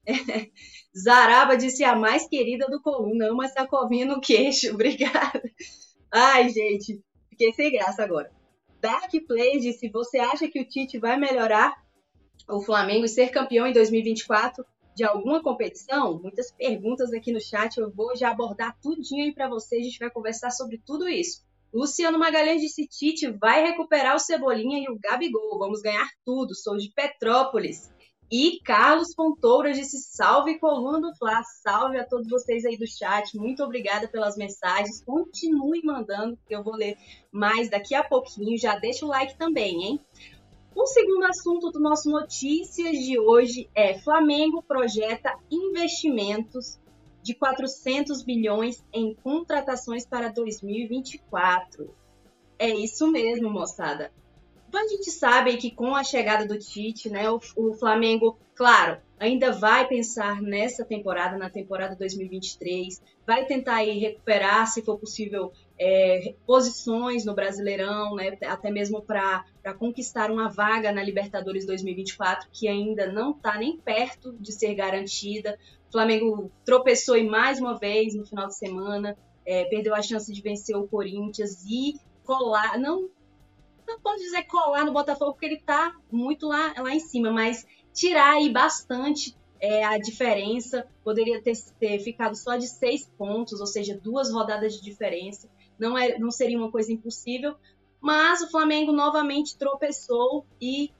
Zaraba 0.94 1.56
disse: 1.56 1.82
a 1.82 1.96
mais 1.96 2.28
querida 2.28 2.66
do 2.66 2.82
Coluna. 2.82 3.30
Ama 3.30 3.46
essa 3.46 3.66
covinha 3.66 4.04
no 4.04 4.20
queixo. 4.20 4.68
Obrigada. 4.74 5.42
Ai, 6.12 6.50
gente, 6.50 7.02
fiquei 7.30 7.54
sem 7.54 7.72
graça 7.72 8.04
agora. 8.04 8.30
Dark 8.80 9.10
Play 9.26 9.60
disse: 9.60 9.88
você 9.88 10.18
acha 10.18 10.48
que 10.48 10.60
o 10.60 10.66
Tite 10.66 10.98
vai 10.98 11.18
melhorar 11.18 11.74
o 12.48 12.60
Flamengo 12.60 13.04
e 13.04 13.08
ser 13.08 13.30
campeão 13.30 13.66
em 13.66 13.72
2024? 13.72 14.64
de 14.94 15.04
alguma 15.04 15.42
competição, 15.42 16.20
muitas 16.20 16.50
perguntas 16.50 17.12
aqui 17.12 17.32
no 17.32 17.40
chat, 17.40 17.78
eu 17.78 17.90
vou 17.90 18.14
já 18.14 18.30
abordar 18.30 18.78
tudinho 18.82 19.24
aí 19.24 19.32
para 19.32 19.48
vocês, 19.48 19.80
a 19.80 19.84
gente 19.84 19.98
vai 19.98 20.10
conversar 20.10 20.50
sobre 20.50 20.78
tudo 20.84 21.08
isso. 21.08 21.42
Luciano 21.72 22.18
Magalhães 22.18 22.60
disse 22.60 22.86
Tite 22.86 23.30
vai 23.30 23.62
recuperar 23.62 24.16
o 24.16 24.18
Cebolinha 24.18 24.78
e 24.78 24.90
o 24.92 24.98
Gabigol, 24.98 25.58
vamos 25.58 25.80
ganhar 25.80 26.08
tudo, 26.24 26.54
sou 26.54 26.76
de 26.76 26.92
Petrópolis. 26.92 27.90
E 28.30 28.60
Carlos 28.60 29.12
Fontoura 29.12 29.72
disse 29.72 29.98
salve 29.98 30.56
coluna 30.60 31.00
do 31.00 31.12
Fla, 31.16 31.42
salve 31.42 31.98
a 31.98 32.06
todos 32.06 32.28
vocês 32.28 32.64
aí 32.64 32.76
do 32.76 32.86
chat, 32.86 33.36
muito 33.36 33.64
obrigada 33.64 34.06
pelas 34.06 34.36
mensagens, 34.36 35.02
continue 35.04 35.82
mandando, 35.82 36.38
que 36.46 36.54
eu 36.54 36.62
vou 36.62 36.76
ler 36.76 36.96
mais 37.32 37.68
daqui 37.68 37.92
a 37.92 38.04
pouquinho, 38.04 38.56
já 38.56 38.78
deixa 38.78 39.04
o 39.04 39.08
like 39.08 39.36
também, 39.36 39.82
hein? 39.82 40.00
O 40.76 40.86
segundo 40.86 41.24
assunto 41.24 41.72
do 41.72 41.80
nosso 41.80 42.08
Notícias 42.08 42.96
de 42.98 43.18
hoje 43.18 43.68
é 43.74 43.98
Flamengo 43.98 44.62
projeta 44.62 45.36
investimentos 45.50 46.78
de 47.24 47.34
400 47.34 48.22
bilhões 48.22 48.84
em 48.92 49.12
contratações 49.12 50.06
para 50.06 50.28
2024. 50.28 51.92
É 52.56 52.68
isso 52.68 53.10
mesmo, 53.10 53.50
moçada. 53.50 54.12
Então 54.70 54.84
a 54.84 54.86
gente 54.86 55.10
sabe 55.10 55.56
que 55.56 55.68
com 55.68 55.96
a 55.96 56.04
chegada 56.04 56.46
do 56.46 56.56
Tite, 56.56 57.10
né, 57.10 57.28
o, 57.28 57.40
o 57.56 57.74
Flamengo, 57.74 58.38
claro, 58.54 58.98
ainda 59.18 59.50
vai 59.50 59.88
pensar 59.88 60.40
nessa 60.40 60.84
temporada, 60.84 61.36
na 61.36 61.50
temporada 61.50 61.96
2023, 61.96 63.02
vai 63.26 63.44
tentar 63.46 63.78
aí 63.78 63.98
recuperar, 63.98 64.68
se 64.68 64.80
for 64.82 64.96
possível, 64.96 65.52
é, 65.76 66.36
posições 66.46 67.24
no 67.24 67.34
Brasileirão, 67.34 68.14
né, 68.14 68.38
até 68.46 68.70
mesmo 68.70 69.02
para 69.02 69.44
conquistar 69.76 70.30
uma 70.30 70.48
vaga 70.48 70.92
na 70.92 71.02
Libertadores 71.02 71.66
2024, 71.66 72.48
que 72.52 72.68
ainda 72.68 73.10
não 73.10 73.32
está 73.32 73.58
nem 73.58 73.76
perto 73.76 74.32
de 74.38 74.52
ser 74.52 74.72
garantida. 74.76 75.58
O 75.88 75.90
Flamengo 75.90 76.48
tropeçou 76.64 77.16
e 77.16 77.28
mais 77.28 77.58
uma 77.58 77.76
vez 77.76 78.14
no 78.14 78.24
final 78.24 78.46
de 78.46 78.56
semana, 78.56 79.18
é, 79.44 79.64
perdeu 79.64 79.96
a 79.96 80.00
chance 80.00 80.32
de 80.32 80.40
vencer 80.40 80.76
o 80.76 80.86
Corinthians 80.86 81.64
e 81.68 81.98
colar, 82.24 82.78
não, 82.78 83.10
não 83.90 84.00
posso 84.00 84.18
dizer 84.18 84.44
colar 84.44 84.84
no 84.84 84.92
Botafogo, 84.92 85.32
porque 85.32 85.46
ele 85.46 85.56
está 85.56 85.94
muito 86.10 86.46
lá, 86.46 86.74
lá 86.78 86.94
em 86.94 87.00
cima, 87.00 87.30
mas 87.30 87.66
tirar 87.92 88.34
aí 88.34 88.50
bastante 88.50 89.36
é, 89.60 89.84
a 89.84 89.98
diferença, 89.98 90.86
poderia 91.04 91.42
ter, 91.42 91.54
ter, 91.78 91.98
ficado 92.00 92.34
só 92.34 92.56
de 92.56 92.66
seis 92.66 93.10
pontos, 93.18 93.60
ou 93.60 93.66
seja, 93.66 93.98
duas 94.02 94.32
rodadas 94.32 94.74
de 94.74 94.82
diferença. 94.82 95.48
Não, 95.78 95.96
é, 95.96 96.18
não 96.18 96.30
seria 96.30 96.58
uma 96.58 96.70
coisa 96.70 96.92
impossível, 96.92 97.56
mas 98.00 98.40
o 98.40 98.50
Flamengo 98.50 98.92
novamente 98.92 99.56
tropeçou 99.58 100.46
e 100.60 100.90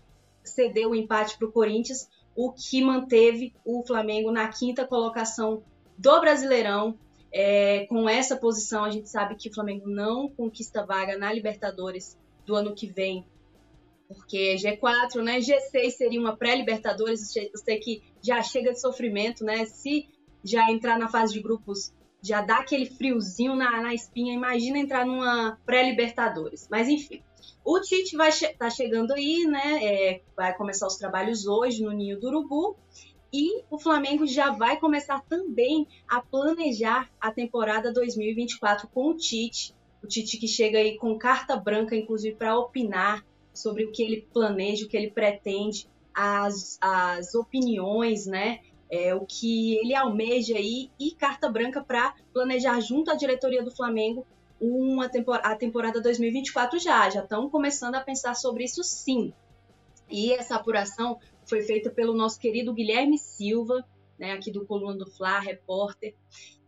cedeu 0.45 0.91
o 0.91 0.95
empate 0.95 1.39
para 1.39 1.49
o 1.49 1.53
Corinthians, 1.53 2.09
o 2.37 2.53
que 2.53 2.83
manteve 2.83 3.55
o 3.65 3.83
Flamengo 3.87 4.31
na 4.31 4.49
quinta 4.49 4.87
colocação 4.87 5.63
do 5.97 6.21
Brasileirão. 6.21 6.99
É, 7.33 7.87
com 7.87 8.09
essa 8.09 8.37
posição, 8.37 8.85
a 8.85 8.91
gente 8.91 9.09
sabe 9.09 9.37
que 9.37 9.49
o 9.49 9.55
Flamengo 9.55 9.89
não 9.89 10.29
conquista 10.29 10.85
vaga 10.85 11.17
na 11.17 11.33
Libertadores 11.33 12.19
do 12.51 12.57
ano 12.57 12.75
que 12.75 12.89
vem, 12.89 13.25
porque 14.09 14.57
é 14.57 14.57
G4, 14.57 15.23
né? 15.23 15.39
G6 15.39 15.91
seria 15.91 16.21
uma 16.21 16.37
pré-Libertadores, 16.37 17.33
sei 17.33 17.79
que 17.79 18.03
já 18.21 18.43
chega 18.43 18.73
de 18.73 18.81
sofrimento, 18.81 19.45
né? 19.45 19.65
Se 19.67 20.09
já 20.43 20.69
entrar 20.71 20.99
na 20.99 21.09
fase 21.09 21.33
de 21.33 21.41
grupos, 21.41 21.95
já 22.21 22.43
dá 22.43 22.57
aquele 22.57 22.87
friozinho 22.87 23.55
na, 23.55 23.81
na 23.81 23.95
espinha, 23.95 24.35
imagina 24.35 24.79
entrar 24.79 25.07
numa 25.07 25.57
pré-Libertadores. 25.65 26.67
Mas 26.69 26.89
enfim, 26.89 27.23
o 27.65 27.79
Tite 27.81 28.17
vai 28.17 28.31
tá 28.59 28.69
chegando 28.69 29.13
aí, 29.13 29.45
né? 29.47 29.85
É, 29.85 30.23
vai 30.37 30.57
começar 30.57 30.89
os 30.89 30.97
trabalhos 30.97 31.47
hoje 31.47 31.85
no 31.85 31.93
Ninho 31.93 32.19
do 32.19 32.27
Urubu. 32.27 32.77
E 33.33 33.63
o 33.71 33.79
Flamengo 33.79 34.27
já 34.27 34.51
vai 34.51 34.77
começar 34.77 35.21
também 35.29 35.87
a 36.09 36.21
planejar 36.21 37.09
a 37.21 37.31
temporada 37.31 37.93
2024 37.93 38.89
com 38.89 39.07
o 39.11 39.17
Tite. 39.17 39.73
O 40.03 40.07
Tite 40.07 40.39
que 40.39 40.49
chega 40.49 40.79
aí 40.79 40.97
com 40.97 41.19
carta 41.19 41.57
branca, 41.57 41.95
inclusive, 41.95 42.37
para 42.37 42.59
opinar 42.59 43.25
sobre 43.53 43.85
o 43.85 43.93
que 43.93 44.03
ele 44.03 44.27
planeja, 44.33 44.85
o 44.85 44.89
que 44.89 44.97
ele 44.97 45.11
pretende, 45.11 45.87
as, 46.15 46.79
as 46.81 47.35
opiniões, 47.35 48.27
né? 48.27 48.61
É, 48.91 49.15
o 49.15 49.25
que 49.25 49.77
ele 49.77 49.95
almeja 49.95 50.57
aí 50.57 50.91
e 50.99 51.13
carta 51.13 51.49
branca 51.49 51.83
para 51.83 52.15
planejar 52.33 52.81
junto 52.81 53.11
à 53.11 53.15
diretoria 53.15 53.63
do 53.63 53.71
Flamengo 53.71 54.27
uma 54.61 55.09
temporada, 55.09 55.49
a 55.49 55.57
temporada 55.57 56.01
2024 56.01 56.79
já. 56.79 57.09
Já 57.09 57.23
estão 57.23 57.49
começando 57.49 57.95
a 57.95 58.01
pensar 58.01 58.35
sobre 58.35 58.65
isso 58.65 58.83
sim. 58.83 59.33
E 60.09 60.33
essa 60.33 60.57
apuração 60.57 61.19
foi 61.47 61.63
feita 61.63 61.89
pelo 61.89 62.15
nosso 62.15 62.39
querido 62.39 62.75
Guilherme 62.75 63.17
Silva, 63.17 63.85
né, 64.19 64.33
aqui 64.33 64.51
do 64.51 64.67
Coluna 64.67 64.99
do 64.99 65.11
Fla, 65.11 65.39
repórter. 65.39 66.15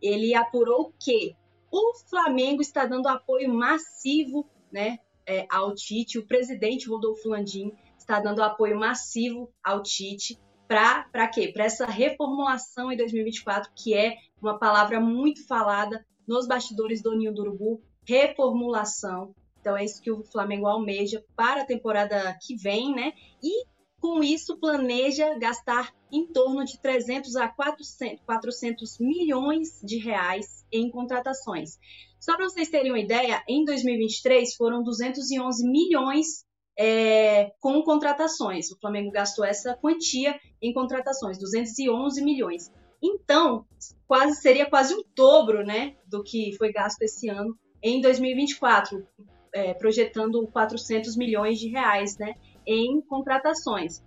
Ele 0.01 0.33
apurou 0.33 0.93
que 0.97 1.35
o 1.73 1.95
Flamengo 2.07 2.61
está 2.61 2.85
dando 2.85 3.07
apoio 3.07 3.51
massivo 3.51 4.47
né, 4.71 4.99
é, 5.25 5.47
ao 5.49 5.73
Tite. 5.73 6.19
O 6.19 6.27
presidente 6.27 6.87
Rodolfo 6.87 7.29
Landim 7.29 7.73
está 7.97 8.19
dando 8.19 8.43
apoio 8.43 8.77
massivo 8.77 9.51
ao 9.63 9.81
Tite. 9.81 10.37
Para 10.67 11.27
quê? 11.27 11.51
Para 11.51 11.65
essa 11.65 11.87
reformulação 11.87 12.91
em 12.91 12.97
2024, 12.97 13.71
que 13.75 13.95
é 13.95 14.17
uma 14.39 14.59
palavra 14.59 14.99
muito 14.99 15.47
falada 15.47 16.05
nos 16.27 16.47
bastidores 16.47 17.01
do 17.01 17.17
Ninho 17.17 17.33
do 17.33 17.41
Urubu, 17.41 17.81
reformulação. 18.07 19.33
Então 19.59 19.75
é 19.75 19.83
isso 19.83 19.99
que 19.99 20.11
o 20.11 20.23
Flamengo 20.23 20.67
almeja 20.67 21.23
para 21.35 21.61
a 21.61 21.65
temporada 21.65 22.37
que 22.39 22.55
vem, 22.55 22.93
né? 22.93 23.13
E 23.41 23.65
com 24.03 24.21
isso 24.21 24.57
planeja 24.57 25.39
gastar 25.39 25.95
em 26.11 26.27
torno 26.27 26.65
de 26.65 26.77
300 26.77 27.37
a 27.37 27.47
400, 27.47 28.21
400 28.25 28.99
milhões 28.99 29.79
de 29.81 29.97
reais 29.97 30.65
em 30.69 30.91
contratações. 30.91 31.79
Só 32.19 32.35
para 32.35 32.49
vocês 32.49 32.67
terem 32.67 32.91
uma 32.91 32.99
ideia, 32.99 33.41
em 33.47 33.63
2023 33.63 34.55
foram 34.55 34.83
211 34.83 35.65
milhões 35.65 36.43
é, 36.77 37.53
com 37.61 37.81
contratações. 37.81 38.69
O 38.71 38.77
Flamengo 38.77 39.09
gastou 39.09 39.45
essa 39.45 39.73
quantia 39.73 40.37
em 40.61 40.73
contratações, 40.73 41.39
211 41.39 42.21
milhões. 42.21 42.69
Então, 43.01 43.65
quase 44.05 44.35
seria 44.41 44.69
quase 44.69 44.93
o 44.95 45.05
dobro, 45.15 45.65
né, 45.65 45.95
do 46.05 46.21
que 46.21 46.53
foi 46.57 46.73
gasto 46.73 47.01
esse 47.03 47.29
ano 47.29 47.57
em 47.81 48.01
2024, 48.01 49.07
é, 49.53 49.73
projetando 49.73 50.45
400 50.47 51.15
milhões 51.15 51.57
de 51.57 51.69
reais, 51.69 52.17
né, 52.17 52.35
em 52.65 53.01
contratações. 53.01 54.03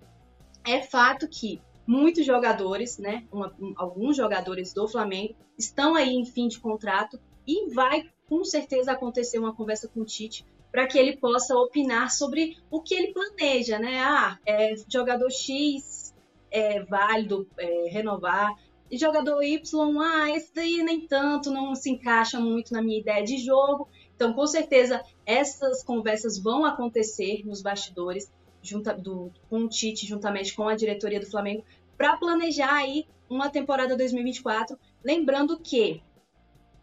É 0.64 0.82
fato 0.82 1.28
que 1.28 1.60
muitos 1.86 2.26
jogadores, 2.26 2.98
né, 2.98 3.24
uma, 3.32 3.54
um, 3.60 3.72
alguns 3.76 4.16
jogadores 4.16 4.72
do 4.72 4.88
Flamengo 4.88 5.34
estão 5.56 5.94
aí 5.94 6.14
em 6.14 6.24
fim 6.24 6.48
de 6.48 6.58
contrato 6.58 7.20
e 7.46 7.70
vai 7.72 8.10
com 8.28 8.44
certeza 8.44 8.92
acontecer 8.92 9.38
uma 9.38 9.54
conversa 9.54 9.88
com 9.88 10.00
o 10.00 10.04
Tite 10.04 10.44
para 10.72 10.86
que 10.86 10.98
ele 10.98 11.16
possa 11.16 11.56
opinar 11.56 12.10
sobre 12.10 12.56
o 12.70 12.82
que 12.82 12.94
ele 12.94 13.12
planeja, 13.12 13.78
né? 13.78 14.00
Ah, 14.00 14.38
é, 14.44 14.74
jogador 14.88 15.30
X 15.30 16.14
é 16.50 16.82
válido 16.82 17.48
é, 17.56 17.88
renovar, 17.88 18.52
e 18.90 18.96
jogador 18.96 19.42
Y, 19.42 20.00
ah, 20.00 20.30
esse 20.30 20.54
daí 20.54 20.82
nem 20.82 21.06
tanto, 21.06 21.50
não 21.50 21.74
se 21.74 21.90
encaixa 21.90 22.38
muito 22.38 22.72
na 22.72 22.80
minha 22.80 23.00
ideia 23.00 23.24
de 23.24 23.36
jogo. 23.38 23.88
Então, 24.14 24.32
com 24.32 24.46
certeza, 24.46 25.02
essas 25.24 25.82
conversas 25.82 26.38
vão 26.38 26.64
acontecer 26.64 27.42
nos 27.44 27.62
bastidores 27.62 28.30
junto 28.68 28.92
do, 28.94 29.32
com 29.48 29.60
o 29.60 29.68
Tite, 29.68 30.06
juntamente 30.06 30.54
com 30.54 30.68
a 30.68 30.76
diretoria 30.76 31.20
do 31.20 31.30
Flamengo, 31.30 31.64
para 31.96 32.16
planejar 32.16 32.72
aí 32.72 33.06
uma 33.28 33.48
temporada 33.48 33.96
2024. 33.96 34.78
Lembrando 35.04 35.58
que 35.58 36.02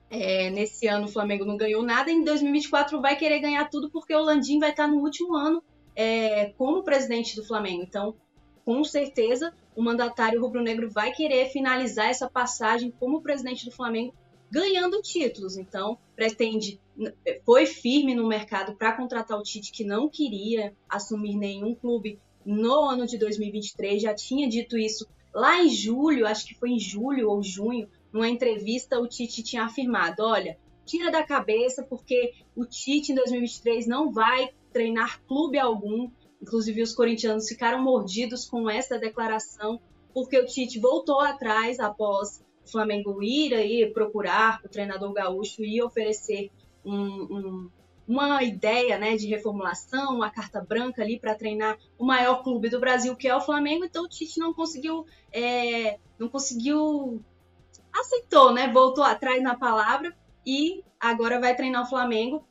é, 0.10 0.50
nesse 0.50 0.88
ano 0.88 1.06
o 1.06 1.12
Flamengo 1.12 1.46
não 1.46 1.58
ganhou 1.58 1.82
nada, 1.82 2.12
em 2.12 2.24
2024 2.24 3.02
vai 3.02 3.16
querer 3.16 3.40
ganhar 3.40 3.70
tudo, 3.70 3.90
porque 3.90 4.14
o 4.14 4.22
Landim 4.22 4.60
vai 4.60 4.70
estar 4.70 4.88
no 4.88 4.98
último 4.98 5.36
ano 5.36 5.64
é, 5.96 6.54
como 6.58 6.84
presidente 6.84 7.36
do 7.36 7.44
Flamengo. 7.44 7.84
Então, 7.84 8.16
com 8.64 8.84
certeza, 8.84 9.54
o 9.76 9.82
mandatário 9.82 10.40
rubro-negro 10.42 10.90
vai 10.90 11.12
querer 11.12 11.50
finalizar 11.50 12.10
essa 12.10 12.30
passagem 12.30 12.92
como 13.00 13.22
presidente 13.22 13.66
do 13.66 13.72
Flamengo 13.72 14.14
ganhando 14.52 15.02
títulos. 15.02 15.58
Então, 15.58 15.98
pretende, 16.16 16.80
foi 17.46 17.66
firme 17.66 18.14
no 18.14 18.28
mercado 18.28 18.76
para 18.76 18.96
contratar 18.96 19.38
o 19.38 19.44
Tite, 19.44 19.72
que 19.72 19.84
não 19.84 20.10
queria 20.10 20.74
assumir 20.90 21.36
nenhum 21.36 21.74
clube 21.74 22.20
no 22.46 22.90
ano 22.90 23.08
de 23.08 23.18
2023, 23.18 24.02
já 24.02 24.14
tinha 24.14 24.48
dito 24.48 24.78
isso 24.78 25.08
lá 25.34 25.64
em 25.64 25.70
julho, 25.70 26.28
acho 26.28 26.46
que 26.46 26.56
foi 26.56 26.72
em 26.72 26.80
julho 26.80 27.30
ou 27.30 27.42
junho, 27.42 27.90
numa 28.12 28.30
entrevista, 28.30 29.00
o 29.00 29.08
Tite 29.08 29.42
tinha 29.42 29.64
afirmado: 29.64 30.24
olha, 30.24 30.58
tira 30.86 31.10
da 31.10 31.24
cabeça, 31.24 31.84
porque 31.84 32.34
o 32.56 32.66
Tite 32.66 33.12
em 33.12 33.16
2023 33.16 33.88
não 33.88 34.12
vai 34.12 34.50
treinar 34.72 35.22
clube 35.26 35.58
algum, 35.58 36.10
Inclusive, 36.44 36.82
os 36.82 36.94
corintianos 36.94 37.48
ficaram 37.48 37.82
mordidos 37.82 38.46
com 38.46 38.70
essa 38.70 39.00
declaração, 39.00 39.80
porque 40.14 40.38
o 40.38 40.46
Tite 40.46 40.78
voltou 40.78 41.22
atrás 41.22 41.80
após 41.80 42.44
o 42.66 42.70
Flamengo 42.70 43.24
ir 43.24 43.54
aí 43.54 43.90
procurar 43.94 44.60
o 44.62 44.68
treinador 44.68 45.14
gaúcho 45.14 45.64
e 45.64 45.82
oferecer 45.82 46.52
um, 46.86 46.96
um, 46.96 47.70
uma 48.08 48.44
ideia 48.44 48.98
né, 48.98 49.16
de 49.16 49.28
reformulação, 49.28 50.16
uma 50.16 50.30
carta 50.30 50.62
branca 50.62 51.02
ali 51.02 51.20
para 51.20 51.36
treinar 51.36 51.78
o 51.98 52.06
maior 52.06 52.44
clube 52.44 52.70
do 52.70 52.80
Brasil, 52.80 53.16
que 53.16 53.28
é 53.28 53.36
o 53.36 53.42
Flamengo. 53.42 53.86
Então 53.86 54.04
o 54.04 54.10
Tite 54.10 54.40
não 54.40 54.54
conseguiu, 54.54 55.06
é, 55.32 56.00
não 56.20 56.28
conseguiu, 56.28 57.22
aceitou, 57.94 58.54
né? 58.54 58.72
Voltou 58.72 59.04
atrás 59.04 59.42
na 59.42 59.56
palavra 59.56 60.16
e 60.46 60.84
agora 61.00 61.40
vai 61.40 61.56
treinar 61.56 61.84
o 61.84 61.90
Flamengo 61.90 62.46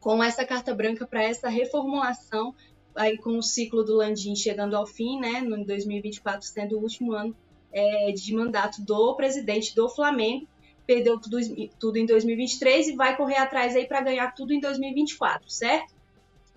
com 0.00 0.22
essa 0.22 0.44
carta 0.44 0.74
branca 0.74 1.06
para 1.06 1.22
essa 1.22 1.48
reformulação 1.48 2.54
aí 2.98 3.16
com 3.16 3.38
o 3.38 3.42
ciclo 3.42 3.84
do 3.84 3.96
Landim 3.96 4.34
chegando 4.34 4.76
ao 4.76 4.86
fim, 4.86 5.20
né, 5.20 5.40
no 5.40 5.64
2024 5.64 6.46
sendo 6.46 6.76
o 6.76 6.82
último 6.82 7.12
ano 7.12 7.34
é, 7.72 8.12
de 8.12 8.34
mandato 8.34 8.82
do 8.82 9.14
presidente 9.14 9.74
do 9.74 9.88
Flamengo, 9.88 10.48
perdeu 10.88 11.20
tudo, 11.20 11.38
tudo 11.78 11.98
em 11.98 12.06
2023 12.06 12.88
e 12.88 12.96
vai 12.96 13.14
correr 13.14 13.36
atrás 13.36 13.76
aí 13.76 13.86
para 13.86 14.00
ganhar 14.00 14.34
tudo 14.34 14.54
em 14.54 14.58
2024, 14.58 15.50
certo? 15.50 15.94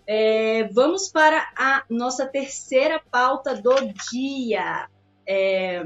É, 0.08 0.70
vamos 0.70 1.10
para 1.10 1.52
a 1.54 1.84
nossa 1.90 2.26
terceira 2.26 3.02
pauta 3.12 3.54
do 3.54 3.76
dia. 4.10 4.90
É, 5.28 5.84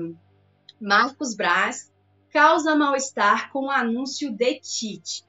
Marcos 0.80 1.36
Braz 1.36 1.92
causa 2.32 2.75
mal-estar 2.75 3.52
com 3.52 3.66
o 3.66 3.72
anúncio 3.72 4.32
de 4.32 4.60
Tite. 4.60 5.24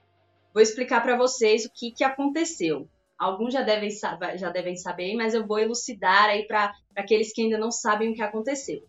Vou 0.52 0.62
explicar 0.62 1.02
para 1.02 1.16
vocês 1.16 1.64
o 1.64 1.70
que, 1.72 1.92
que 1.92 2.04
aconteceu. 2.04 2.86
Alguns 3.18 3.54
já 3.54 3.62
devem, 3.62 3.88
já 4.36 4.50
devem 4.50 4.76
saber, 4.76 5.16
mas 5.16 5.32
eu 5.32 5.46
vou 5.46 5.58
elucidar 5.58 6.26
aí 6.26 6.46
para 6.46 6.70
aqueles 6.94 7.32
que 7.32 7.40
ainda 7.40 7.56
não 7.56 7.70
sabem 7.70 8.10
o 8.10 8.14
que 8.14 8.20
aconteceu. 8.20 8.86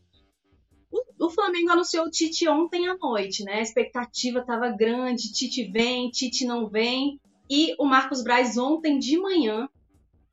O, 1.19 1.29
Flamengo 1.29 1.71
anunciou 1.71 2.05
o 2.05 2.09
Tite 2.11 2.47
ontem 2.47 2.87
à 2.87 2.95
noite, 2.95 3.43
né? 3.43 3.55
A 3.55 3.61
expectativa 3.61 4.39
estava 4.39 4.69
grande, 4.69 5.33
Tite 5.33 5.65
vem, 5.65 6.09
Tite 6.09 6.45
não 6.45 6.67
vem. 6.67 7.19
E 7.49 7.75
o 7.79 7.85
Marcos 7.85 8.23
Braz 8.23 8.57
ontem 8.57 8.99
de 8.99 9.17
manhã 9.17 9.67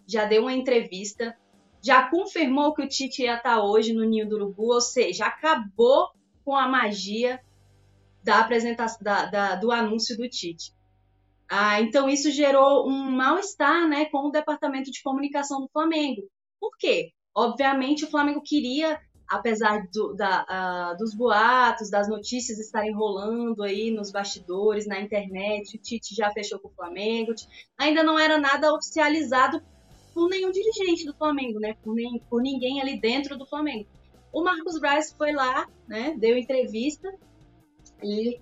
já 0.07 0.25
deu 0.25 0.43
uma 0.43 0.53
entrevista, 0.53 1.37
já 1.83 2.09
confirmou 2.09 2.75
que 2.75 2.83
o 2.83 2.89
Tite 2.89 3.23
ia 3.23 3.37
estar 3.37 3.63
hoje 3.63 3.93
no 3.93 4.05
Ninho 4.05 4.29
do 4.29 4.37
Urubu, 4.37 4.75
ou 4.75 4.81
seja, 4.81 5.27
acabou 5.27 6.11
com 6.45 6.55
a 6.55 6.69
magia 6.69 7.41
da 8.23 8.41
apresentação 8.41 8.99
da, 9.03 9.27
da, 9.27 9.55
do 9.57 9.71
anúncio 9.71 10.17
do 10.17 10.29
Tite. 10.29 10.73
Ah, 11.49 11.81
então 11.81 12.09
isso 12.09 12.31
gerou 12.31 12.89
um 12.89 13.11
mal-estar 13.11 13.87
né, 13.87 14.07
com 14.07 14.29
o 14.29 14.31
departamento 14.31 14.91
de 14.91 15.03
comunicação 15.03 15.61
do 15.61 15.69
Flamengo. 15.69 16.23
Por 16.59 16.77
quê? 16.79 17.13
Obviamente 17.35 18.05
o 18.05 18.11
Flamengo 18.11 18.41
queria 18.43 19.01
apesar 19.35 19.89
do, 19.93 20.15
da, 20.15 20.93
uh, 20.95 20.97
dos 20.97 21.15
boatos, 21.15 21.91
das 21.91 22.09
notícias 22.09 22.59
estarem 22.59 22.93
rolando 22.93 23.63
aí 23.63 23.91
nos 23.91 24.13
bastidores, 24.13 24.87
na 24.87 25.01
internet, 25.01 25.77
o 25.77 25.81
Tite 25.81 26.15
já 26.15 26.31
fechou 26.31 26.59
com 26.59 26.69
o 26.69 26.73
Flamengo, 26.73 27.35
ainda 27.77 28.03
não 28.03 28.19
era 28.19 28.39
nada 28.39 28.73
oficializado 28.73 29.61
por 30.15 30.29
nenhum 30.29 30.53
dirigente 30.53 31.05
do 31.05 31.15
Flamengo, 31.15 31.59
né? 31.59 31.75
Por, 31.83 31.95
nem, 31.95 32.21
por 32.31 32.41
ninguém 32.41 32.81
ali 32.81 33.01
dentro 33.01 33.37
do 33.37 33.45
Flamengo. 33.45 33.89
O 34.33 34.43
Marcos 34.43 34.79
Braz 34.79 35.13
foi 35.13 35.33
lá, 35.33 35.67
né? 35.89 36.15
Deu 36.17 36.39
entrevista 36.39 37.13
e 38.03 38.41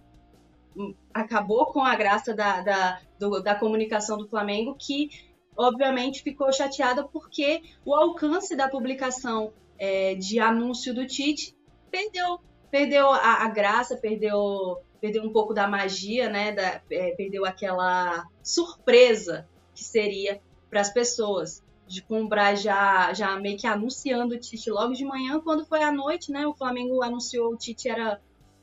acabou 1.13 1.67
com 1.67 1.81
a 1.81 1.95
graça 1.95 2.35
da, 2.35 2.61
da, 2.61 3.01
do, 3.19 3.43
da 3.43 3.55
comunicação 3.55 4.19
do 4.19 4.29
Flamengo, 4.29 4.77
que 4.79 5.09
obviamente 5.57 6.23
ficou 6.23 6.53
chateada 6.53 7.05
porque 7.05 7.63
o 7.85 7.95
alcance 7.95 8.55
da 8.55 8.69
publicação 8.69 9.53
é, 9.83 10.15
de 10.15 10.39
anúncio 10.39 10.95
do 10.95 11.05
Tite 11.05 11.57
perdeu, 11.91 12.39
perdeu 12.71 13.11
a, 13.11 13.43
a, 13.43 13.49
graça, 13.49 13.97
perdeu, 13.97 14.81
perdeu 15.01 15.25
um 15.25 15.33
pouco 15.33 15.53
da 15.53 15.67
magia, 15.67 16.31
né? 16.31 16.53
Da, 16.53 16.81
é, 16.89 17.11
perdeu 17.17 17.45
aquela 17.45 18.25
surpresa 18.45 19.49
que 19.75 19.83
seria 19.83 20.41
para 20.71 20.81
as 20.81 20.93
pessoas. 20.93 21.65
De 21.85 22.01
comprar 22.01 22.55
já, 22.55 23.13
já 23.13 23.37
meio 23.41 23.59
que 23.59 23.67
anunciando 23.67 24.37
o 24.37 24.39
Tite 24.39 24.71
logo 24.71 24.95
de 24.95 25.05
manhã, 25.05 25.41
quando 25.41 25.67
foi 25.67 25.83
à 25.83 25.91
noite, 25.91 26.31
né? 26.31 26.47
O 26.47 26.55
Flamengo 26.55 27.03
anunciou 27.03 27.53
o 27.53 27.57
Tite 27.57 27.89
era 27.89 28.21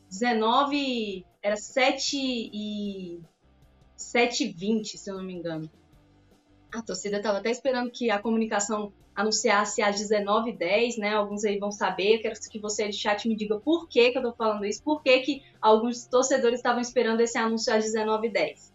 19, 0.09 1.25
era 1.43 1.57
7 1.57 2.15
e 2.17 3.19
7 3.97 4.45
e 4.45 4.51
20, 4.53 4.97
se 4.97 5.11
eu 5.11 5.17
não 5.17 5.23
me 5.23 5.33
engano. 5.33 5.69
A 6.73 6.81
torcida 6.81 7.17
estava 7.17 7.39
até 7.39 7.51
esperando 7.51 7.91
que 7.91 8.09
a 8.09 8.19
comunicação 8.19 8.93
anunciasse 9.19 9.81
às 9.81 10.01
19h10, 10.01 10.97
né? 10.97 11.13
Alguns 11.13 11.43
aí 11.43 11.59
vão 11.59 11.71
saber, 11.71 12.19
quero 12.19 12.39
que 12.39 12.57
você 12.57 12.87
de 12.87 12.95
chat 12.95 13.27
me 13.27 13.35
diga 13.35 13.59
por 13.59 13.89
que, 13.89 14.11
que 14.11 14.17
eu 14.17 14.21
tô 14.21 14.31
falando 14.31 14.65
isso, 14.65 14.81
por 14.81 15.03
que, 15.03 15.19
que 15.19 15.43
alguns 15.61 16.05
torcedores 16.05 16.59
estavam 16.59 16.79
esperando 16.79 17.19
esse 17.19 17.37
anúncio 17.37 17.73
às 17.73 17.83
19h10. 17.83 18.71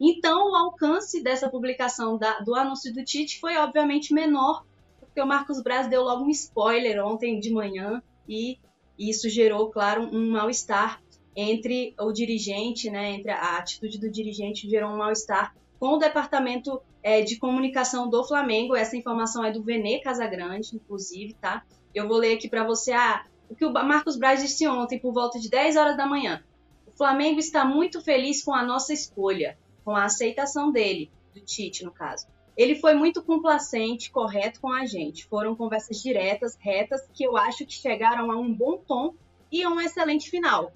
Então, 0.00 0.52
o 0.52 0.54
alcance 0.54 1.20
dessa 1.20 1.48
publicação 1.48 2.16
da, 2.16 2.38
do 2.38 2.54
anúncio 2.54 2.94
do 2.94 3.04
Tite 3.04 3.40
foi, 3.40 3.56
obviamente, 3.56 4.14
menor, 4.14 4.64
porque 5.00 5.20
o 5.20 5.26
Marcos 5.26 5.60
Braz 5.60 5.88
deu 5.88 6.04
logo 6.04 6.22
um 6.22 6.30
spoiler 6.30 7.04
ontem 7.04 7.40
de 7.40 7.50
manhã 7.52 8.00
e 8.28 8.56
isso 8.96 9.28
gerou, 9.28 9.68
claro, 9.68 10.02
um 10.02 10.30
mal-estar 10.30 11.02
entre 11.34 11.92
o 11.98 12.12
dirigente, 12.12 12.88
né, 12.88 13.14
entre 13.14 13.32
a 13.32 13.58
atitude 13.58 13.98
do 13.98 14.08
dirigente 14.08 14.70
gerou 14.70 14.90
um 14.90 14.96
mal-estar 14.96 15.56
com 15.80 15.94
o 15.94 15.98
departamento 15.98 16.80
é, 17.08 17.22
de 17.22 17.38
comunicação 17.38 18.10
do 18.10 18.22
Flamengo. 18.22 18.76
Essa 18.76 18.94
informação 18.94 19.42
é 19.42 19.50
do 19.50 19.62
Vene 19.62 19.98
Casagrande, 20.02 20.76
inclusive, 20.76 21.32
tá? 21.32 21.64
Eu 21.94 22.06
vou 22.06 22.18
ler 22.18 22.34
aqui 22.34 22.50
para 22.50 22.64
você 22.64 22.92
ah, 22.92 23.24
o 23.48 23.54
que 23.54 23.64
o 23.64 23.72
Marcos 23.72 24.14
Braz 24.14 24.42
disse 24.42 24.68
ontem 24.68 24.98
por 24.98 25.14
volta 25.14 25.40
de 25.40 25.48
10 25.48 25.76
horas 25.76 25.96
da 25.96 26.06
manhã. 26.06 26.44
O 26.86 26.90
Flamengo 26.90 27.40
está 27.40 27.64
muito 27.64 28.02
feliz 28.02 28.44
com 28.44 28.52
a 28.52 28.62
nossa 28.62 28.92
escolha, 28.92 29.56
com 29.86 29.96
a 29.96 30.04
aceitação 30.04 30.70
dele, 30.70 31.10
do 31.34 31.40
Tite, 31.40 31.82
no 31.82 31.90
caso. 31.90 32.26
Ele 32.54 32.74
foi 32.74 32.92
muito 32.92 33.22
complacente, 33.22 34.10
correto 34.10 34.60
com 34.60 34.70
a 34.70 34.84
gente. 34.84 35.24
Foram 35.24 35.56
conversas 35.56 36.02
diretas, 36.02 36.58
retas, 36.60 37.08
que 37.14 37.24
eu 37.24 37.38
acho 37.38 37.64
que 37.64 37.72
chegaram 37.72 38.30
a 38.30 38.36
um 38.36 38.52
bom 38.52 38.76
tom 38.76 39.14
e 39.50 39.62
a 39.62 39.70
um 39.70 39.80
excelente 39.80 40.28
final. 40.28 40.72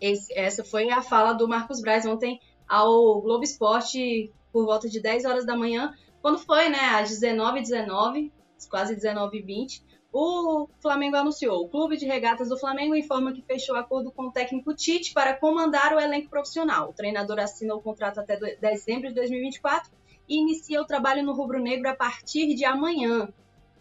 Esse, 0.00 0.36
essa 0.36 0.64
foi 0.64 0.90
a 0.90 1.00
fala 1.00 1.34
do 1.34 1.46
Marcos 1.46 1.80
Braz 1.80 2.04
ontem 2.04 2.40
ao 2.66 3.20
Globo 3.20 3.44
Esporte 3.44 4.32
por 4.52 4.64
volta 4.64 4.88
de 4.88 5.00
10 5.00 5.24
horas 5.24 5.46
da 5.46 5.56
manhã, 5.56 5.94
quando 6.20 6.38
foi, 6.38 6.68
né, 6.68 6.78
às 6.78 7.10
19h19, 7.10 8.30
quase 8.68 8.94
19h20, 8.94 9.82
o 10.12 10.68
Flamengo 10.80 11.16
anunciou. 11.16 11.64
O 11.64 11.68
Clube 11.68 11.96
de 11.96 12.04
Regatas 12.04 12.48
do 12.48 12.58
Flamengo 12.58 12.96
informa 12.96 13.32
que 13.32 13.42
fechou 13.42 13.76
acordo 13.76 14.10
com 14.10 14.24
o 14.24 14.32
técnico 14.32 14.74
Tite 14.74 15.12
para 15.12 15.36
comandar 15.36 15.94
o 15.94 16.00
elenco 16.00 16.28
profissional. 16.28 16.90
O 16.90 16.92
treinador 16.92 17.38
assina 17.38 17.74
o 17.74 17.80
contrato 17.80 18.18
até 18.18 18.36
dezembro 18.56 19.08
de 19.08 19.14
2024 19.14 19.90
e 20.28 20.40
inicia 20.40 20.80
o 20.80 20.86
trabalho 20.86 21.22
no 21.22 21.32
rubro-negro 21.32 21.88
a 21.88 21.94
partir 21.94 22.54
de 22.54 22.64
amanhã. 22.64 23.32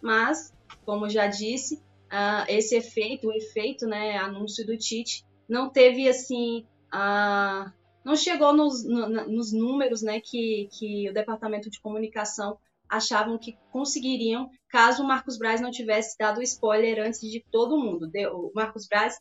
Mas, 0.01 0.53
como 0.85 1.09
já 1.09 1.27
disse, 1.27 1.75
uh, 1.75 2.45
esse 2.47 2.75
efeito, 2.75 3.27
o 3.27 3.33
efeito, 3.33 3.87
né, 3.87 4.17
anúncio 4.17 4.65
do 4.65 4.77
Tite, 4.77 5.25
não 5.47 5.69
teve 5.69 6.07
assim, 6.07 6.65
uh, 6.93 7.71
não 8.03 8.15
chegou 8.15 8.53
nos, 8.53 8.83
no, 8.83 9.07
nos 9.27 9.51
números, 9.51 10.01
né, 10.01 10.19
que, 10.19 10.67
que 10.71 11.09
o 11.09 11.13
departamento 11.13 11.69
de 11.69 11.79
comunicação 11.79 12.57
achavam 12.89 13.37
que 13.37 13.57
conseguiriam, 13.71 14.49
caso 14.67 15.03
o 15.03 15.07
Marcos 15.07 15.37
Braz 15.37 15.61
não 15.61 15.69
tivesse 15.69 16.17
dado 16.17 16.41
spoiler 16.41 17.05
antes 17.05 17.21
de 17.21 17.45
todo 17.51 17.77
mundo. 17.77 18.07
Deu, 18.07 18.47
o 18.47 18.51
Marcos 18.55 18.87
Braz 18.87 19.19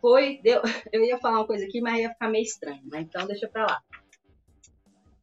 foi, 0.00 0.40
deu, 0.42 0.62
eu 0.92 1.02
ia 1.02 1.18
falar 1.18 1.40
uma 1.40 1.46
coisa 1.46 1.64
aqui, 1.64 1.80
mas 1.80 2.00
ia 2.00 2.10
ficar 2.10 2.28
meio 2.28 2.44
estranho, 2.44 2.82
né? 2.84 3.00
Então 3.00 3.26
deixa 3.26 3.48
para 3.48 3.66
lá. 3.66 3.82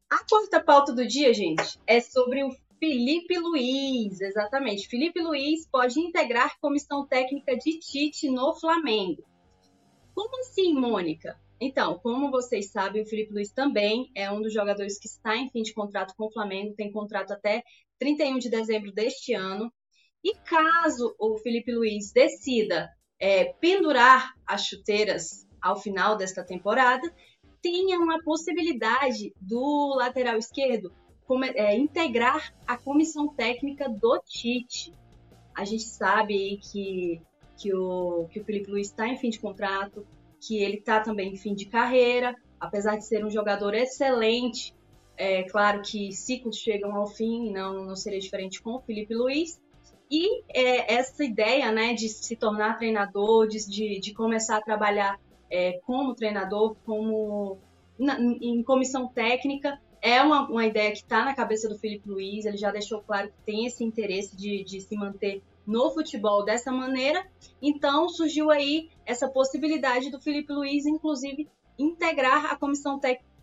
A 0.09 0.25
quarta 0.29 0.61
pauta 0.61 0.93
do 0.93 1.07
dia, 1.07 1.33
gente, 1.33 1.79
é 1.87 1.99
sobre 2.01 2.43
o 2.43 2.51
Felipe 2.79 3.37
Luiz, 3.39 4.19
exatamente. 4.21 4.87
Felipe 4.87 5.21
Luiz 5.21 5.67
pode 5.67 5.99
integrar 5.99 6.59
comissão 6.59 7.07
técnica 7.07 7.55
de 7.57 7.79
Tite 7.79 8.29
no 8.29 8.53
Flamengo. 8.55 9.23
Como 10.13 10.39
assim, 10.39 10.73
Mônica? 10.73 11.39
Então, 11.59 11.97
como 11.99 12.31
vocês 12.31 12.71
sabem, 12.71 13.01
o 13.01 13.05
Felipe 13.05 13.33
Luiz 13.33 13.51
também 13.51 14.11
é 14.13 14.29
um 14.29 14.41
dos 14.41 14.53
jogadores 14.53 14.99
que 14.99 15.07
está 15.07 15.37
em 15.37 15.49
fim 15.49 15.61
de 15.61 15.73
contrato 15.73 16.13
com 16.17 16.25
o 16.25 16.31
Flamengo, 16.31 16.75
tem 16.75 16.91
contrato 16.91 17.31
até 17.31 17.63
31 17.99 18.39
de 18.39 18.49
dezembro 18.49 18.91
deste 18.91 19.33
ano. 19.33 19.71
E 20.23 20.35
caso 20.35 21.15
o 21.19 21.37
Felipe 21.37 21.71
Luiz 21.71 22.11
decida 22.11 22.89
é, 23.19 23.45
pendurar 23.53 24.33
as 24.45 24.65
chuteiras 24.65 25.45
ao 25.61 25.77
final 25.77 26.17
desta 26.17 26.43
temporada, 26.43 27.13
tenha 27.61 27.97
uma 27.99 28.21
possibilidade 28.23 29.33
do 29.39 29.95
lateral 29.97 30.37
esquerdo 30.37 30.93
é, 31.55 31.75
integrar 31.75 32.53
a 32.67 32.77
comissão 32.77 33.27
técnica 33.33 33.89
do 33.89 34.19
Tite. 34.19 34.93
A 35.55 35.65
gente 35.65 35.85
sabe 35.85 36.57
que, 36.57 37.19
que, 37.57 37.73
o, 37.73 38.27
que 38.29 38.39
o 38.39 38.43
Felipe 38.43 38.69
Luiz 38.69 38.87
está 38.87 39.07
em 39.07 39.17
fim 39.17 39.29
de 39.29 39.39
contrato, 39.39 40.05
que 40.45 40.61
ele 40.61 40.77
está 40.77 40.99
também 40.99 41.33
em 41.33 41.37
fim 41.37 41.53
de 41.53 41.65
carreira, 41.65 42.35
apesar 42.59 42.97
de 42.97 43.05
ser 43.05 43.25
um 43.25 43.29
jogador 43.29 43.73
excelente. 43.73 44.73
É 45.17 45.43
claro 45.43 45.81
que 45.81 46.11
ciclos 46.11 46.57
chegam 46.57 46.95
ao 46.95 47.07
fim, 47.07 47.51
não, 47.51 47.85
não 47.85 47.95
seria 47.95 48.19
diferente 48.19 48.61
com 48.61 48.75
o 48.75 48.81
Felipe 48.81 49.13
Luiz. 49.13 49.59
E 50.11 50.43
é, 50.49 50.93
essa 50.93 51.23
ideia 51.23 51.71
né, 51.71 51.93
de 51.93 52.09
se 52.09 52.35
tornar 52.35 52.77
treinador, 52.77 53.47
de, 53.47 53.67
de, 53.67 53.99
de 53.99 54.13
começar 54.13 54.57
a 54.57 54.61
trabalhar 54.61 55.19
é, 55.49 55.79
como 55.85 56.13
treinador, 56.13 56.75
como 56.85 57.57
na, 57.97 58.19
em 58.19 58.61
comissão 58.63 59.07
técnica. 59.07 59.79
É 60.01 60.21
uma, 60.21 60.47
uma 60.47 60.65
ideia 60.65 60.91
que 60.91 60.97
está 60.97 61.25
na 61.25 61.33
cabeça 61.33 61.67
do 61.67 61.79
Felipe 61.79 62.07
Luiz, 62.07 62.45
ele 62.45 62.57
já 62.57 62.69
deixou 62.69 63.01
claro 63.01 63.29
que 63.29 63.41
tem 63.43 63.65
esse 63.65 63.83
interesse 63.83 64.35
de, 64.35 64.63
de 64.63 64.79
se 64.79 64.95
manter 64.95 65.41
no 65.65 65.91
futebol 65.91 66.43
dessa 66.43 66.71
maneira. 66.71 67.25
Então 67.61 68.07
surgiu 68.09 68.51
aí 68.51 68.89
essa 69.05 69.27
possibilidade 69.27 70.11
do 70.11 70.21
Felipe 70.21 70.53
Luiz, 70.53 70.85
inclusive, 70.85 71.49
integrar 71.77 72.45
a 72.45 72.55
comissão 72.55 72.99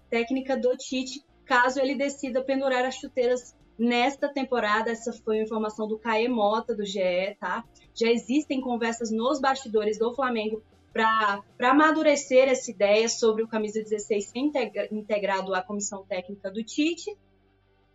técnica 0.08 0.56
do 0.56 0.76
Tite, 0.76 1.24
caso 1.44 1.80
ele 1.80 1.94
decida 1.94 2.42
pendurar 2.42 2.84
as 2.84 2.94
chuteiras 2.94 3.54
nesta 3.78 4.28
temporada. 4.28 4.90
Essa 4.90 5.12
foi 5.12 5.40
a 5.40 5.42
informação 5.42 5.88
do 5.88 5.98
Caê 5.98 6.28
Mota, 6.28 6.74
do 6.74 6.84
GE, 6.84 7.36
tá? 7.40 7.64
Já 7.94 8.08
existem 8.08 8.60
conversas 8.60 9.10
nos 9.10 9.40
bastidores 9.40 9.98
do 9.98 10.14
Flamengo 10.14 10.62
para 10.92 11.42
amadurecer 11.58 12.48
essa 12.48 12.70
ideia 12.70 13.08
sobre 13.08 13.42
o 13.42 13.48
camisa 13.48 13.82
16 13.82 14.26
ser 14.26 14.38
integrado 14.90 15.54
à 15.54 15.62
comissão 15.62 16.04
técnica 16.04 16.50
do 16.50 16.62
Tite. 16.62 17.16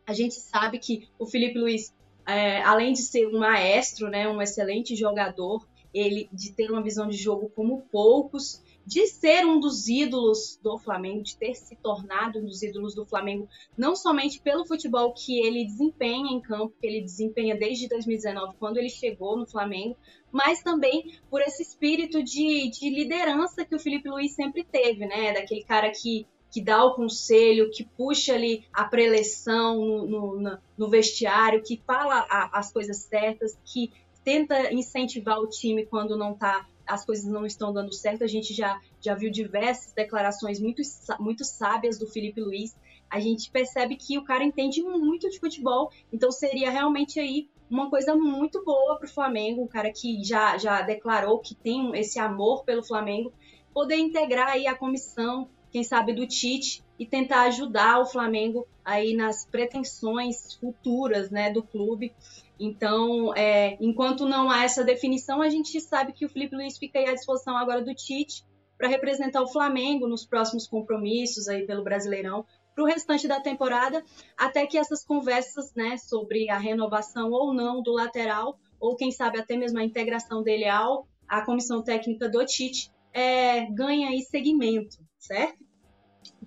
A 0.06 0.14
gente 0.14 0.36
sabe 0.36 0.80
que 0.80 1.08
o 1.20 1.26
Felipe 1.26 1.60
Luiz, 1.60 1.94
é, 2.28 2.62
além 2.62 2.92
de 2.92 3.02
ser 3.02 3.26
um 3.28 3.40
maestro, 3.40 4.10
né, 4.10 4.28
um 4.28 4.42
excelente 4.42 4.96
jogador, 4.96 5.66
ele 5.94 6.30
de 6.32 6.52
ter 6.52 6.70
uma 6.70 6.84
visão 6.84 7.08
de 7.08 7.16
jogo 7.16 7.50
como 7.56 7.84
poucos, 7.90 8.62
de 8.86 9.06
ser 9.08 9.46
um 9.46 9.60
dos 9.60 9.88
ídolos 9.88 10.60
do 10.62 10.78
Flamengo, 10.78 11.24
de 11.24 11.38
ter 11.38 11.56
se 11.56 11.76
tornado 11.78 12.40
um 12.40 12.46
dos 12.46 12.62
ídolos 12.62 12.94
do 12.94 13.06
Flamengo, 13.06 13.48
não 13.78 13.96
somente 13.96 14.40
pelo 14.40 14.66
futebol 14.66 15.14
que 15.14 15.40
ele 15.40 15.66
desempenha 15.66 16.32
em 16.32 16.40
campo, 16.40 16.74
que 16.80 16.88
ele 16.88 17.02
desempenha 17.02 17.58
desde 17.58 17.88
2019, 17.88 18.56
quando 18.58 18.78
ele 18.78 18.90
chegou 18.90 19.38
no 19.38 19.46
Flamengo, 19.46 19.98
mas 20.32 20.62
também 20.62 21.20
por 21.30 21.42
esse 21.42 21.64
espírito 21.64 22.22
de, 22.22 22.70
de 22.70 22.90
liderança 22.90 23.66
que 23.66 23.76
o 23.76 23.80
Felipe 23.80 24.10
Luiz 24.10 24.34
sempre 24.34 24.64
teve, 24.64 25.06
né? 25.06 25.34
Daquele 25.34 25.64
cara 25.64 25.92
que 25.92 26.26
que 26.52 26.62
dá 26.62 26.84
o 26.84 26.96
conselho, 26.96 27.72
que 27.72 27.84
puxa 27.84 28.34
ali 28.34 28.66
a 28.72 28.86
preleção 28.86 29.78
no, 30.08 30.40
no, 30.40 30.58
no 30.78 30.90
vestiário, 30.90 31.64
que 31.64 31.82
fala 31.86 32.26
a, 32.30 32.60
as 32.60 32.72
coisas 32.72 32.98
certas, 32.98 33.58
que 33.66 33.92
tenta 34.24 34.74
incentivar 34.74 35.40
o 35.40 35.48
time 35.48 35.86
quando 35.86 36.18
não 36.18 36.34
tá, 36.34 36.68
as 36.86 37.06
coisas 37.06 37.26
não 37.26 37.46
estão 37.46 37.72
dando 37.72 37.94
certo. 37.94 38.24
A 38.24 38.28
gente 38.28 38.54
já, 38.54 38.80
já 39.00 39.16
viu 39.16 39.32
diversas 39.32 39.94
declarações 39.94 40.60
muito, 40.60 40.82
muito 41.20 41.46
sábias 41.46 41.98
do 41.98 42.08
Felipe 42.08 42.42
Luiz. 42.42 42.76
A 43.10 43.20
gente 43.20 43.50
percebe 43.50 43.96
que 43.96 44.18
o 44.18 44.24
cara 44.24 44.44
entende 44.44 44.82
muito 44.84 45.30
de 45.30 45.40
futebol, 45.40 45.92
então 46.12 46.30
seria 46.30 46.70
realmente 46.70 47.20
aí 47.20 47.50
uma 47.70 47.90
coisa 47.90 48.16
muito 48.16 48.64
boa 48.64 48.98
para 48.98 49.08
o 49.08 49.14
Flamengo, 49.14 49.62
um 49.62 49.68
cara 49.68 49.92
que 49.92 50.24
já, 50.24 50.58
já 50.58 50.82
declarou 50.82 51.40
que 51.40 51.56
tem 51.56 51.98
esse 51.98 52.20
amor 52.20 52.64
pelo 52.64 52.84
Flamengo, 52.84 53.32
poder 53.74 53.96
integrar 53.96 54.50
aí 54.50 54.68
a 54.68 54.76
comissão, 54.76 55.48
quem 55.78 55.84
sabe 55.84 56.12
do 56.12 56.26
Tite, 56.26 56.84
e 56.98 57.06
tentar 57.06 57.44
ajudar 57.44 58.00
o 58.00 58.06
Flamengo 58.08 58.68
aí 58.84 59.16
nas 59.16 59.46
pretensões 59.46 60.56
futuras 60.56 61.30
né, 61.30 61.52
do 61.52 61.62
clube. 61.62 62.16
Então, 62.60 63.32
é, 63.36 63.78
enquanto 63.80 64.26
não 64.26 64.50
há 64.50 64.64
essa 64.64 64.84
definição, 64.84 65.40
a 65.40 65.50
gente 65.50 65.80
sabe 65.80 66.14
que 66.14 66.26
o 66.26 66.30
Felipe 66.30 66.56
Luiz 66.56 66.80
fica 66.80 67.00
à 67.00 67.14
disposição 67.14 67.56
agora 67.56 67.84
do 67.84 67.94
Tite 67.94 68.44
para 68.76 68.88
representar 68.88 69.44
o 69.44 69.48
Flamengo 69.48 70.08
nos 70.08 70.26
próximos 70.26 70.66
compromissos 70.66 71.48
aí 71.48 71.68
pelo 71.68 71.84
Brasileirão 71.84 72.44
para 72.74 72.84
o 72.84 72.88
restante 72.88 73.28
da 73.28 73.40
temporada, 73.40 74.04
até 74.36 74.66
que 74.66 74.80
essas 74.80 75.06
conversas 75.06 75.76
né, 75.76 75.96
sobre 75.98 76.50
a 76.50 76.58
renovação 76.58 77.30
ou 77.30 77.54
não 77.54 77.84
do 77.84 77.92
lateral, 77.92 78.58
ou 78.80 78.96
quem 78.96 79.12
sabe 79.12 79.40
até 79.40 79.56
mesmo 79.56 79.78
a 79.78 79.84
integração 79.84 80.42
dele 80.42 80.68
ao 80.68 81.08
à 81.28 81.42
comissão 81.42 81.84
técnica 81.84 82.28
do 82.28 82.44
Tite, 82.46 82.92
é, 83.14 83.66
ganha 83.72 84.10
aí 84.10 84.22
segmento, 84.22 84.98
certo? 85.20 85.67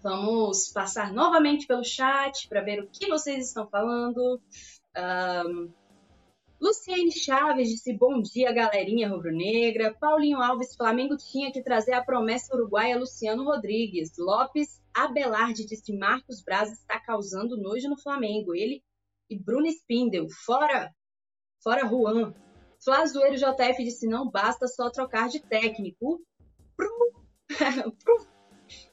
Vamos 0.03 0.69
passar 0.73 1.13
novamente 1.13 1.67
pelo 1.67 1.85
chat 1.85 2.49
para 2.49 2.63
ver 2.63 2.81
o 2.81 2.89
que 2.89 3.07
vocês 3.07 3.49
estão 3.49 3.69
falando. 3.69 4.41
Um, 4.97 5.71
Luciene 6.59 7.13
Chaves 7.13 7.69
disse 7.69 7.93
bom 7.93 8.23
dia, 8.23 8.51
galerinha 8.51 9.11
rubro-negra. 9.11 9.95
Paulinho 10.01 10.41
Alves, 10.41 10.75
Flamengo 10.75 11.19
tinha 11.19 11.53
que 11.53 11.63
trazer 11.63 11.93
a 11.93 12.03
promessa 12.03 12.55
uruguaia 12.55 12.99
Luciano 12.99 13.45
Rodrigues. 13.45 14.13
Lopes 14.19 14.81
Abelarde 14.95 15.67
disse 15.67 15.95
Marcos 15.95 16.43
Braz 16.43 16.73
está 16.73 16.99
causando 16.99 17.59
nojo 17.59 17.89
no 17.89 18.01
Flamengo. 18.01 18.55
Ele 18.55 18.83
e 19.29 19.39
Bruno 19.39 19.67
Spindel, 19.67 20.29
fora, 20.47 20.91
fora 21.63 21.87
Juan. 21.87 22.35
Flazoeiro 22.83 23.37
JF 23.37 23.85
disse 23.85 24.07
não 24.07 24.31
basta 24.31 24.67
só 24.67 24.89
trocar 24.89 25.29
de 25.29 25.41
técnico. 25.41 26.23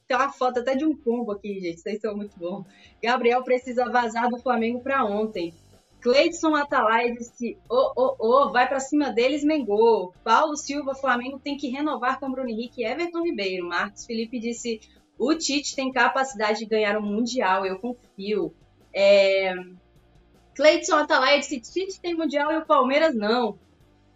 Tem 0.08 0.16
uma 0.16 0.32
foto 0.32 0.60
até 0.60 0.76
de 0.76 0.86
um 0.86 0.96
pombo 0.96 1.34
aqui, 1.34 1.60
gente. 1.60 1.82
Vocês 1.82 2.00
são 2.00 2.16
muito 2.16 2.38
bons. 2.38 2.66
Gabriel 3.04 3.44
precisa 3.44 3.90
vazar 3.90 4.30
do 4.30 4.38
Flamengo 4.38 4.80
para 4.80 5.04
ontem. 5.04 5.54
Cleidson 6.00 6.56
Atalay 6.56 7.14
disse: 7.14 7.58
Ô, 7.70 7.92
ô, 7.96 8.16
ô, 8.20 8.52
vai 8.52 8.68
para 8.68 8.80
cima 8.80 9.12
deles, 9.12 9.44
Mengô. 9.44 10.14
Paulo 10.24 10.56
Silva, 10.56 10.96
Flamengo 10.96 11.40
tem 11.40 11.58
que 11.58 11.70
renovar 11.70 12.20
com 12.20 12.32
Bruno 12.32 12.50
Henrique 12.50 12.82
e 12.82 12.86
Everton 12.86 13.24
Ribeiro. 13.24 13.68
Marcos 13.68 14.06
Felipe 14.06 14.40
disse: 14.40 14.80
o 15.18 15.34
Tite 15.34 15.76
tem 15.76 15.92
capacidade 15.92 16.60
de 16.60 16.66
ganhar 16.66 16.96
o 16.96 17.00
um 17.00 17.06
Mundial, 17.06 17.66
eu 17.66 17.80
confio. 17.80 18.54
É... 18.94 19.54
Cleidson 20.56 20.96
Atalay 20.96 21.40
disse: 21.40 21.60
Tite 21.60 22.00
tem 22.00 22.16
Mundial 22.16 22.52
e 22.52 22.58
o 22.58 22.66
Palmeiras 22.66 23.16
não. 23.16 23.58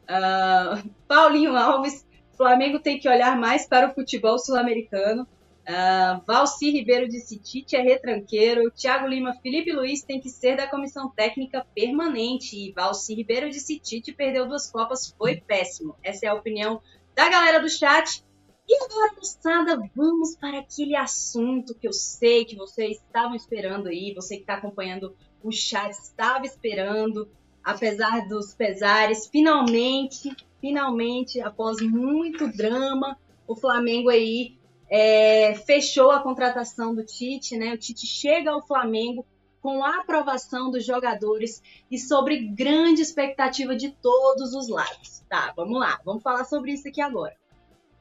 Uh, 0.04 0.90
Paulinho 1.08 1.56
Alves, 1.56 2.06
Flamengo 2.38 2.80
tem 2.80 3.00
que 3.00 3.10
olhar 3.10 3.38
mais 3.38 3.68
para 3.68 3.90
o 3.90 3.94
futebol 3.94 4.38
sul-americano. 4.38 5.28
Uh, 5.62 6.24
Valci 6.26 6.72
Ribeiro 6.72 7.08
disse 7.08 7.40
Tite 7.40 7.76
é 7.76 7.82
retranqueiro. 7.82 8.72
Thiago 8.72 9.08
Lima, 9.08 9.34
Felipe 9.42 9.72
Luiz 9.72 10.04
tem 10.04 10.20
que 10.20 10.30
ser 10.30 10.58
da 10.58 10.68
comissão 10.68 11.10
técnica 11.10 11.66
permanente. 11.76 12.58
E 12.58 12.72
Valci 12.72 13.14
Ribeiro 13.14 13.50
disse 13.50 13.80
Tite 13.80 14.12
perdeu 14.12 14.48
duas 14.48 14.70
Copas, 14.70 15.14
foi 15.18 15.38
péssimo. 15.38 15.96
Essa 16.04 16.26
é 16.26 16.30
a 16.30 16.34
opinião 16.34 16.82
da 17.16 17.30
galera 17.30 17.60
do 17.60 17.70
chat. 17.70 18.24
E 18.68 18.84
agora, 18.84 19.14
moçada, 19.18 19.90
vamos 19.96 20.36
para 20.36 20.60
aquele 20.60 20.96
assunto 20.96 21.76
que 21.76 21.88
eu 21.88 21.94
sei 21.94 22.46
que 22.46 22.56
vocês 22.56 22.98
estavam 22.98 23.36
esperando 23.36 23.88
aí, 23.88 24.14
você 24.14 24.36
que 24.36 24.44
está 24.44 24.54
acompanhando 24.56 25.16
o 25.44 25.52
chat 25.52 25.92
estava 25.92 26.46
esperando, 26.46 27.28
apesar 27.64 28.28
dos 28.28 28.54
pesares, 28.54 29.28
finalmente, 29.28 30.34
finalmente, 30.62 31.42
após 31.42 31.82
muito 31.82 32.48
drama, 32.48 33.18
o 33.48 33.56
Flamengo 33.56 34.10
aí 34.10 34.56
é, 34.94 35.56
fechou 35.56 36.12
a 36.12 36.20
contratação 36.20 36.94
do 36.94 37.06
Tite, 37.06 37.56
né? 37.56 37.74
O 37.74 37.78
Tite 37.78 38.06
chega 38.06 38.52
ao 38.52 38.62
Flamengo 38.62 39.26
com 39.62 39.86
a 39.86 40.02
aprovação 40.02 40.70
dos 40.70 40.86
jogadores 40.86 41.64
e 41.90 41.98
sobre 41.98 42.48
grande 42.48 43.02
expectativa 43.02 43.74
de 43.74 43.92
todos 43.92 44.54
os 44.54 44.68
lados. 44.68 45.24
Tá, 45.30 45.54
vamos 45.56 45.80
lá, 45.80 45.98
vamos 46.04 46.22
falar 46.22 46.44
sobre 46.44 46.74
isso 46.74 46.90
aqui 46.90 47.00
agora. 47.00 47.34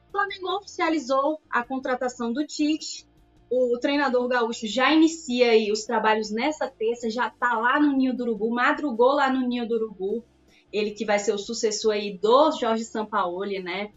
O 0.09 0.11
Flamengo 0.11 0.57
oficializou 0.57 1.39
a 1.49 1.63
contratação 1.63 2.33
do 2.33 2.45
Tite. 2.45 3.07
O 3.49 3.77
treinador 3.79 4.27
gaúcho 4.27 4.67
já 4.67 4.91
inicia 4.91 5.51
aí 5.51 5.71
os 5.71 5.85
trabalhos 5.85 6.29
nessa 6.29 6.67
terça, 6.67 7.09
já 7.09 7.27
está 7.27 7.57
lá 7.57 7.79
no 7.79 7.95
Ninho 7.95 8.13
do 8.13 8.23
Urubu, 8.23 8.49
madrugou 8.49 9.13
lá 9.13 9.31
no 9.31 9.47
Ninho 9.47 9.65
do 9.65 9.75
Urubu. 9.75 10.25
Ele 10.73 10.91
que 10.91 11.05
vai 11.05 11.19
ser 11.19 11.33
o 11.33 11.37
sucessor 11.37 11.93
aí 11.93 12.17
do 12.17 12.51
Jorge 12.51 12.83
Sampaoli, 12.83 13.59
né? 13.59 13.91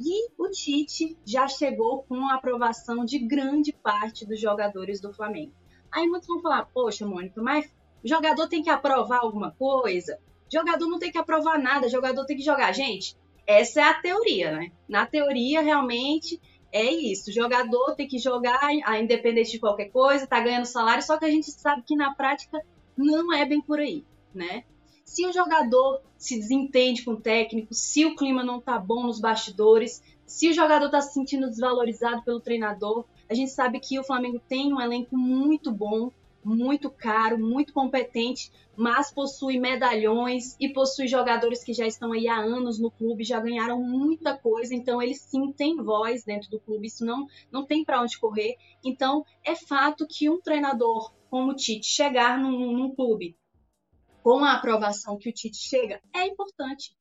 E 0.00 0.30
o 0.38 0.48
Tite 0.50 1.18
já 1.24 1.48
chegou 1.48 2.04
com 2.04 2.28
a 2.28 2.34
aprovação 2.34 3.04
de 3.04 3.18
grande 3.18 3.72
parte 3.72 4.24
dos 4.24 4.40
jogadores 4.40 5.00
do 5.00 5.12
Flamengo. 5.12 5.52
Aí 5.90 6.06
muitos 6.06 6.28
vão 6.28 6.40
falar, 6.40 6.66
poxa, 6.66 7.06
Mônica, 7.06 7.42
mas 7.42 7.68
jogador 8.04 8.46
tem 8.48 8.62
que 8.62 8.70
aprovar 8.70 9.20
alguma 9.20 9.50
coisa? 9.52 10.18
Jogador 10.52 10.86
não 10.86 10.98
tem 10.98 11.10
que 11.10 11.18
aprovar 11.18 11.58
nada, 11.58 11.88
jogador 11.88 12.24
tem 12.24 12.36
que 12.36 12.44
jogar. 12.44 12.72
Gente, 12.72 13.16
essa 13.46 13.80
é 13.80 13.84
a 13.84 13.94
teoria, 13.94 14.52
né? 14.52 14.70
Na 14.88 15.04
teoria, 15.04 15.60
realmente, 15.60 16.40
é 16.70 16.84
isso. 16.84 17.30
O 17.30 17.32
jogador 17.32 17.94
tem 17.96 18.06
que 18.06 18.18
jogar, 18.18 18.72
independente 19.00 19.52
de 19.52 19.58
qualquer 19.58 19.90
coisa, 19.90 20.26
tá 20.26 20.40
ganhando 20.40 20.66
salário, 20.66 21.02
só 21.02 21.18
que 21.18 21.24
a 21.24 21.30
gente 21.30 21.50
sabe 21.50 21.82
que 21.82 21.96
na 21.96 22.14
prática 22.14 22.58
não 22.96 23.32
é 23.32 23.44
bem 23.44 23.60
por 23.60 23.80
aí, 23.80 24.04
né? 24.34 24.64
Se 25.08 25.26
o 25.26 25.32
jogador 25.32 26.02
se 26.18 26.38
desentende 26.38 27.02
com 27.02 27.12
o 27.12 27.20
técnico, 27.20 27.72
se 27.72 28.04
o 28.04 28.14
clima 28.14 28.44
não 28.44 28.60
tá 28.60 28.78
bom 28.78 29.04
nos 29.04 29.18
bastidores, 29.18 30.02
se 30.26 30.50
o 30.50 30.52
jogador 30.52 30.90
tá 30.90 31.00
se 31.00 31.14
sentindo 31.14 31.48
desvalorizado 31.48 32.22
pelo 32.22 32.38
treinador, 32.38 33.06
a 33.26 33.32
gente 33.32 33.50
sabe 33.50 33.80
que 33.80 33.98
o 33.98 34.04
Flamengo 34.04 34.38
tem 34.46 34.70
um 34.70 34.78
elenco 34.78 35.16
muito 35.16 35.72
bom, 35.72 36.12
muito 36.44 36.90
caro, 36.90 37.38
muito 37.38 37.72
competente, 37.72 38.52
mas 38.76 39.10
possui 39.10 39.58
medalhões 39.58 40.54
e 40.60 40.68
possui 40.68 41.08
jogadores 41.08 41.64
que 41.64 41.72
já 41.72 41.86
estão 41.86 42.12
aí 42.12 42.28
há 42.28 42.36
anos 42.36 42.78
no 42.78 42.90
clube, 42.90 43.24
já 43.24 43.40
ganharam 43.40 43.82
muita 43.82 44.36
coisa, 44.36 44.74
então 44.74 45.00
eles 45.00 45.22
sim 45.22 45.50
têm 45.52 45.82
voz 45.82 46.22
dentro 46.22 46.50
do 46.50 46.60
clube, 46.60 46.86
isso 46.86 47.04
não, 47.06 47.26
não 47.50 47.64
tem 47.64 47.82
para 47.82 48.02
onde 48.02 48.20
correr. 48.20 48.56
Então 48.84 49.24
é 49.42 49.56
fato 49.56 50.06
que 50.06 50.28
um 50.28 50.38
treinador 50.38 51.10
como 51.30 51.52
o 51.52 51.56
Tite 51.56 51.86
chegar 51.86 52.38
num, 52.38 52.72
num 52.72 52.94
clube 52.94 53.34
com 54.22 54.44
a 54.44 54.54
aprovação 54.54 55.16
que 55.16 55.28
o 55.28 55.32
Tite 55.32 55.56
chega, 55.56 56.00
é 56.14 56.26
importante. 56.26 56.96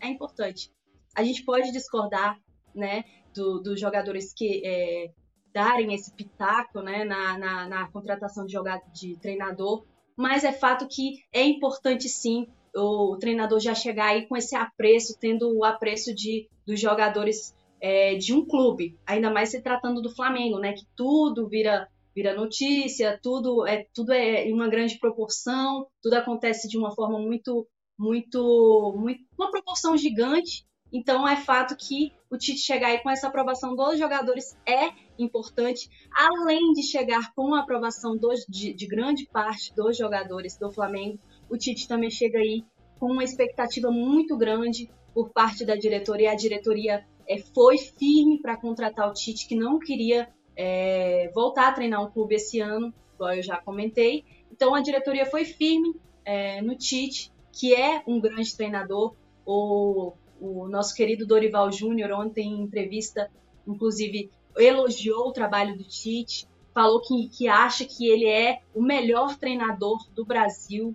É 0.00 0.08
importante. 0.08 0.72
A 1.14 1.22
gente 1.22 1.44
pode 1.44 1.72
discordar, 1.72 2.38
né, 2.74 3.04
dos 3.34 3.62
do 3.62 3.76
jogadores 3.76 4.32
que 4.32 4.62
é, 4.64 5.10
darem 5.52 5.94
esse 5.94 6.12
pitaco, 6.12 6.80
né, 6.80 7.04
na, 7.04 7.38
na, 7.38 7.68
na 7.68 7.88
contratação 7.90 8.44
de, 8.46 8.52
jogador, 8.52 8.84
de 8.92 9.16
treinador, 9.18 9.84
mas 10.16 10.44
é 10.44 10.52
fato 10.52 10.86
que 10.88 11.22
é 11.32 11.42
importante 11.44 12.08
sim 12.08 12.46
o 12.76 13.16
treinador 13.16 13.58
já 13.58 13.74
chegar 13.74 14.08
aí 14.08 14.26
com 14.26 14.36
esse 14.36 14.54
apreço, 14.54 15.18
tendo 15.18 15.56
o 15.56 15.64
apreço 15.64 16.14
de, 16.14 16.48
dos 16.66 16.78
jogadores 16.78 17.54
é, 17.80 18.14
de 18.14 18.34
um 18.34 18.44
clube, 18.44 18.96
ainda 19.06 19.30
mais 19.30 19.50
se 19.50 19.60
tratando 19.62 20.02
do 20.02 20.14
Flamengo, 20.14 20.58
né, 20.58 20.72
que 20.72 20.86
tudo 20.94 21.48
vira 21.48 21.88
vira 22.14 22.34
notícia, 22.34 23.18
tudo 23.22 23.66
é 23.66 23.86
tudo 23.94 24.12
é 24.12 24.46
em 24.46 24.52
uma 24.52 24.68
grande 24.68 24.98
proporção, 24.98 25.86
tudo 26.02 26.14
acontece 26.14 26.68
de 26.68 26.78
uma 26.78 26.94
forma 26.94 27.18
muito 27.18 27.66
muito 27.98 28.94
muito 28.98 29.20
uma 29.38 29.50
proporção 29.50 29.96
gigante. 29.96 30.66
Então 30.90 31.28
é 31.28 31.36
fato 31.36 31.76
que 31.76 32.12
o 32.30 32.38
Tite 32.38 32.60
chegar 32.60 32.88
aí 32.88 33.02
com 33.02 33.10
essa 33.10 33.28
aprovação 33.28 33.76
dos 33.76 33.98
jogadores 33.98 34.56
é 34.66 34.90
importante, 35.18 35.88
além 36.14 36.72
de 36.72 36.82
chegar 36.82 37.32
com 37.34 37.54
a 37.54 37.60
aprovação 37.60 38.16
dos, 38.16 38.46
de, 38.48 38.72
de 38.72 38.86
grande 38.86 39.26
parte 39.26 39.74
dos 39.74 39.96
jogadores 39.96 40.56
do 40.56 40.70
Flamengo, 40.70 41.18
o 41.50 41.56
Tite 41.56 41.86
também 41.86 42.10
chega 42.10 42.38
aí 42.38 42.64
com 42.98 43.12
uma 43.12 43.24
expectativa 43.24 43.90
muito 43.90 44.36
grande 44.36 44.90
por 45.14 45.30
parte 45.30 45.64
da 45.64 45.76
diretoria. 45.76 46.32
A 46.32 46.36
diretoria 46.36 47.04
é, 47.26 47.38
foi 47.38 47.78
firme 47.78 48.40
para 48.40 48.56
contratar 48.56 49.08
o 49.08 49.12
Tite, 49.12 49.46
que 49.46 49.56
não 49.56 49.78
queria 49.78 50.28
é, 50.60 51.30
voltar 51.32 51.68
a 51.68 51.72
treinar 51.72 52.04
um 52.04 52.10
clube 52.10 52.34
esse 52.34 52.58
ano, 52.58 52.92
igual 53.14 53.32
eu 53.34 53.42
já 53.42 53.56
comentei. 53.58 54.24
Então 54.50 54.74
a 54.74 54.80
diretoria 54.80 55.24
foi 55.24 55.44
firme 55.44 55.94
é, 56.24 56.60
no 56.60 56.74
Tite, 56.74 57.32
que 57.52 57.72
é 57.72 58.02
um 58.08 58.20
grande 58.20 58.56
treinador. 58.56 59.14
O, 59.46 60.12
o 60.40 60.66
nosso 60.66 60.94
querido 60.96 61.24
Dorival 61.24 61.70
Júnior, 61.70 62.10
ontem 62.10 62.48
em 62.48 62.60
entrevista, 62.60 63.30
inclusive, 63.66 64.32
elogiou 64.56 65.28
o 65.28 65.32
trabalho 65.32 65.78
do 65.78 65.84
Tite, 65.84 66.48
falou 66.74 67.00
que, 67.00 67.28
que 67.28 67.46
acha 67.46 67.84
que 67.84 68.08
ele 68.08 68.26
é 68.26 68.60
o 68.74 68.82
melhor 68.82 69.36
treinador 69.36 69.98
do 70.12 70.24
Brasil. 70.24 70.92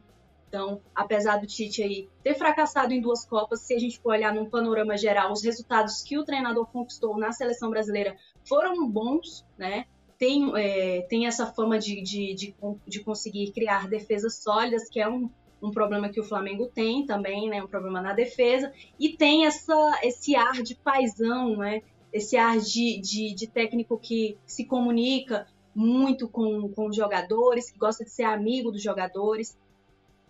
Então, 0.49 0.81
apesar 0.93 1.37
do 1.37 1.47
Tite 1.47 1.81
aí 1.81 2.09
ter 2.21 2.35
fracassado 2.35 2.93
em 2.93 3.01
duas 3.01 3.25
Copas, 3.25 3.61
se 3.61 3.73
a 3.73 3.79
gente 3.79 3.99
for 3.99 4.11
olhar 4.11 4.33
num 4.33 4.49
panorama 4.49 4.97
geral, 4.97 5.31
os 5.31 5.41
resultados 5.41 6.01
que 6.01 6.17
o 6.17 6.25
treinador 6.25 6.67
conquistou 6.67 7.17
na 7.17 7.31
seleção 7.31 7.69
brasileira 7.69 8.17
foram 8.45 8.87
bons, 8.87 9.45
né? 9.57 9.85
Tem, 10.17 10.51
é, 10.55 11.01
tem 11.01 11.27
essa 11.27 11.47
fama 11.47 11.77
de, 11.77 12.01
de, 12.01 12.33
de, 12.33 12.55
de, 12.87 12.99
conseguir 13.01 13.51
criar 13.51 13.89
defesas 13.89 14.35
sólidas, 14.35 14.87
que 14.87 14.99
é 14.99 15.09
um, 15.09 15.29
um 15.61 15.71
problema 15.71 16.09
que 16.09 16.19
o 16.19 16.23
Flamengo 16.23 16.67
tem 16.67 17.05
também, 17.05 17.49
né? 17.49 17.61
Um 17.61 17.67
problema 17.67 18.01
na 18.01 18.13
defesa. 18.13 18.71
E 18.99 19.17
tem 19.17 19.45
essa, 19.45 19.99
esse 20.03 20.35
ar 20.35 20.61
de 20.61 20.75
paisão, 20.75 21.57
né? 21.57 21.81
Esse 22.11 22.37
ar 22.37 22.59
de, 22.59 23.01
de, 23.01 23.33
de 23.33 23.47
técnico 23.47 23.97
que 23.97 24.37
se 24.45 24.65
comunica 24.65 25.47
muito 25.75 26.27
com, 26.27 26.69
com 26.69 26.87
os 26.87 26.95
jogadores, 26.95 27.71
que 27.71 27.77
gosta 27.77 28.03
de 28.03 28.11
ser 28.11 28.23
amigo 28.23 28.71
dos 28.71 28.81
jogadores. 28.81 29.57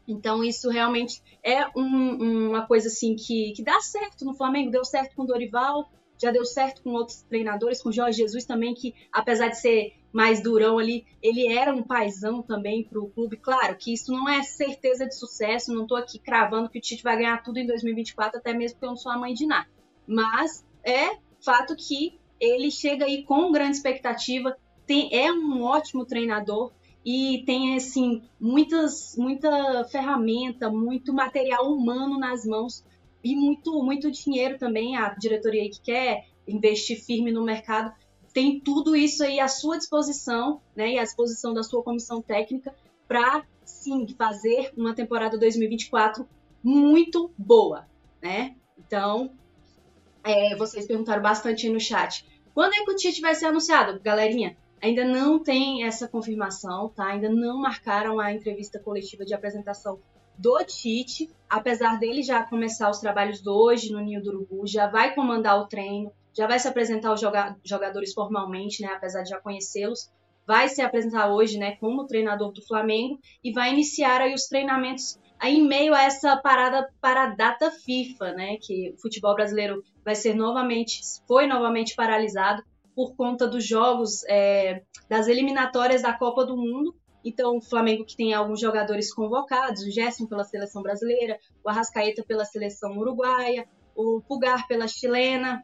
Então, 0.08 0.44
isso 0.44 0.70
realmente 0.70 1.22
é 1.44 1.68
um, 1.78 2.50
uma 2.50 2.66
coisa 2.66 2.88
assim 2.88 3.16
que, 3.16 3.52
que 3.54 3.64
dá 3.64 3.80
certo 3.82 4.26
no 4.26 4.34
Flamengo, 4.34 4.72
deu 4.72 4.84
certo 4.84 5.16
com 5.16 5.24
o 5.24 5.28
Dorival, 5.28 5.90
já 6.24 6.32
deu 6.32 6.46
certo 6.46 6.82
com 6.82 6.92
outros 6.92 7.22
treinadores, 7.24 7.82
com 7.82 7.92
Jorge 7.92 8.18
Jesus 8.18 8.46
também, 8.46 8.74
que 8.74 8.96
apesar 9.12 9.50
de 9.50 9.60
ser 9.60 9.94
mais 10.12 10.42
durão 10.42 10.78
ali, 10.78 11.06
ele 11.22 11.48
era 11.48 11.74
um 11.74 11.84
paizão 11.84 12.42
também 12.42 12.84
para 12.84 13.00
o 13.00 13.10
clube. 13.10 13.38
Claro 13.38 13.76
que 13.76 13.94
isso 13.94 14.12
não 14.12 14.30
é 14.30 14.44
certeza 14.44 15.06
de 15.06 15.16
sucesso, 15.16 15.74
não 15.74 15.84
estou 15.84 15.98
aqui 15.98 16.20
cravando 16.20 16.70
que 16.70 16.78
o 16.78 16.82
Tite 16.82 17.04
vai 17.04 17.18
ganhar 17.18 17.42
tudo 17.44 17.58
em 17.58 17.66
2024, 17.66 18.40
até 18.40 18.54
mesmo 18.54 18.76
porque 18.76 18.86
eu 18.86 18.90
não 18.90 18.98
sou 18.98 19.12
a 19.12 19.18
mãe 19.18 19.34
de 19.34 19.46
nada. 19.46 19.68
Mas 20.08 20.66
é 20.84 21.18
fato 21.44 21.76
que 21.76 22.20
ele 22.40 22.70
chega 22.70 23.06
aí 23.06 23.24
com 23.24 23.52
grande 23.52 23.78
expectativa, 23.78 24.56
tem, 24.86 25.10
é 25.14 25.32
um 25.32 25.64
ótimo 25.64 26.06
treinador, 26.06 26.72
e 27.06 27.44
tem 27.46 27.76
assim 27.76 28.22
muitas 28.40 29.16
muita 29.18 29.84
ferramenta, 29.86 30.70
muito 30.70 31.14
material 31.14 31.70
humano 31.72 32.18
nas 32.18 32.46
mãos 32.46 32.84
e 33.24 33.36
muito 33.36 33.82
muito 33.84 34.12
dinheiro 34.12 34.58
também 34.58 34.98
a 34.98 35.10
diretoria 35.10 35.70
que 35.70 35.82
quer 35.82 36.26
investir 36.48 37.02
firme 37.02 37.32
no 37.32 37.44
mercado 37.44 37.94
tem 38.34 38.60
tudo 38.60 38.96
isso 38.96 39.24
aí 39.24 39.40
à 39.40 39.48
sua 39.48 39.78
disposição, 39.78 40.60
né, 40.76 40.94
e 40.94 41.00
à 41.00 41.04
disposição 41.04 41.54
da 41.54 41.62
sua 41.62 41.84
comissão 41.84 42.22
técnica 42.22 42.74
para 43.08 43.46
sim 43.64 44.08
fazer 44.18 44.74
uma 44.76 44.96
temporada 44.96 45.38
2024 45.38 46.28
muito 46.64 47.32
boa, 47.38 47.88
né? 48.22 48.56
Então, 48.78 49.32
é, 50.24 50.56
vocês 50.56 50.88
perguntaram 50.88 51.22
bastante 51.22 51.70
no 51.70 51.80
chat. 51.80 52.26
Quando 52.54 52.74
é 52.74 52.84
que 52.84 52.92
o 52.92 52.96
Tite 52.96 53.22
vai 53.22 53.36
ser 53.36 53.48
anunciado, 53.48 54.00
galerinha? 54.00 54.58
Ainda 54.82 55.06
não 55.06 55.40
tem 55.40 55.84
essa 55.84 56.08
confirmação, 56.08 56.90
tá? 56.90 57.08
Ainda 57.08 57.30
não 57.30 57.60
marcaram 57.60 58.20
a 58.20 58.34
entrevista 58.34 58.80
coletiva 58.80 59.26
de 59.26 59.34
apresentação 59.34 60.00
do 60.38 60.58
Tite, 60.66 61.30
apesar 61.50 62.00
dele 62.00 62.24
já 62.24 62.44
começar 62.44 62.90
os 62.90 63.00
trabalhos 63.00 63.42
de 63.42 63.50
hoje 63.50 63.92
no 63.92 64.00
Ninho 64.00 64.22
do 64.22 64.30
Urubu, 64.30 64.68
já 64.68 64.88
vai 64.88 65.14
comandar 65.14 65.60
o 65.60 65.68
treino, 65.68 66.12
já 66.36 66.48
vai 66.48 66.60
se 66.60 66.68
apresentar 66.68 67.10
aos 67.10 67.22
jogadores 67.64 68.14
formalmente, 68.14 68.82
né? 68.82 68.90
Apesar 68.90 69.24
de 69.24 69.30
já 69.30 69.40
conhecê-los, 69.40 70.12
vai 70.46 70.68
se 70.68 70.82
apresentar 70.82 71.32
hoje, 71.32 71.58
né? 71.58 71.76
Como 71.78 72.08
treinador 72.08 72.52
do 72.52 72.66
Flamengo 72.66 73.20
e 73.44 73.52
vai 73.52 73.72
iniciar 73.72 74.22
aí 74.22 74.34
os 74.34 74.48
treinamentos 74.48 75.20
aí 75.40 75.58
em 75.58 75.68
meio 75.68 75.94
a 75.94 76.02
essa 76.04 76.38
parada 76.38 76.90
para 77.02 77.24
a 77.24 77.36
data 77.36 77.70
FIFA, 77.70 78.34
né? 78.34 78.58
Que 78.62 78.94
o 78.98 79.02
futebol 79.02 79.36
brasileiro 79.36 79.84
vai 80.04 80.16
ser 80.16 80.34
novamente, 80.34 81.02
foi 81.28 81.48
novamente 81.48 81.96
paralisado 81.96 82.64
por 82.96 83.16
conta 83.16 83.48
dos 83.48 83.66
jogos 83.66 84.24
é, 84.26 84.84
das 85.10 85.28
eliminatórias 85.28 86.02
da 86.02 86.14
Copa 86.14 86.46
do 86.46 86.56
Mundo. 86.56 86.96
Então, 87.24 87.58
o 87.58 87.62
Flamengo 87.62 88.06
que 88.06 88.18
tem 88.18 88.34
alguns 88.34 88.60
jogadores 88.60 89.14
convocados, 89.14 89.84
o 89.84 89.92
Gerson 89.92 90.26
pela 90.28 90.44
seleção 90.44 90.82
brasileira, 90.82 91.40
o 91.64 91.70
Arrascaeta 91.70 92.24
pela 92.24 92.46
seleção 92.46 92.98
uruguaia, 92.98 93.68
o 93.96 94.22
Pulgar 94.22 94.68
pela 94.68 94.88
chilena. 94.88 95.64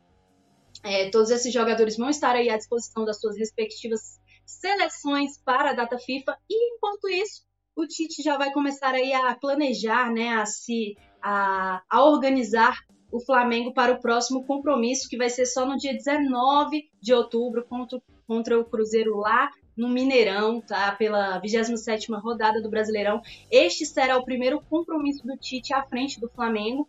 É, 0.84 1.10
todos 1.10 1.30
esses 1.30 1.52
jogadores 1.52 1.98
vão 1.98 2.10
estar 2.10 2.36
aí 2.36 2.50
à 2.50 2.58
disposição 2.58 3.04
das 3.04 3.20
suas 3.20 3.38
respectivas 3.38 4.20
seleções 4.46 5.38
para 5.44 5.72
a 5.72 5.74
data 5.74 5.98
FIFA. 5.98 6.38
E 6.50 6.76
enquanto 6.76 7.10
isso, 7.10 7.44
o 7.76 7.86
Tite 7.86 8.22
já 8.24 8.38
vai 8.38 8.52
começar 8.52 8.94
aí 8.94 9.14
a 9.14 9.36
planejar, 9.36 10.12
né, 10.12 10.30
a 10.36 10.46
se 10.46 10.96
a, 11.22 11.82
a 11.90 12.04
organizar 12.04 12.78
o 13.12 13.20
Flamengo 13.20 13.74
para 13.74 13.94
o 13.94 14.00
próximo 14.00 14.46
compromisso, 14.46 15.10
que 15.10 15.18
vai 15.18 15.30
ser 15.30 15.46
só 15.46 15.66
no 15.66 15.78
dia 15.78 15.94
19 15.94 16.90
de 17.02 17.14
outubro 17.14 17.66
contra, 17.66 18.00
contra 18.28 18.60
o 18.60 18.66
Cruzeiro 18.66 19.18
lá 19.18 19.50
no 19.80 19.88
Mineirão, 19.88 20.60
tá? 20.60 20.92
Pela 20.92 21.42
27ª 21.42 22.22
rodada 22.22 22.62
do 22.62 22.70
Brasileirão. 22.70 23.22
Este 23.50 23.86
será 23.86 24.18
o 24.18 24.26
primeiro 24.26 24.62
compromisso 24.70 25.26
do 25.26 25.38
Tite 25.38 25.74
à 25.74 25.82
frente 25.84 26.20
do 26.20 26.30
Flamengo. 26.30 26.88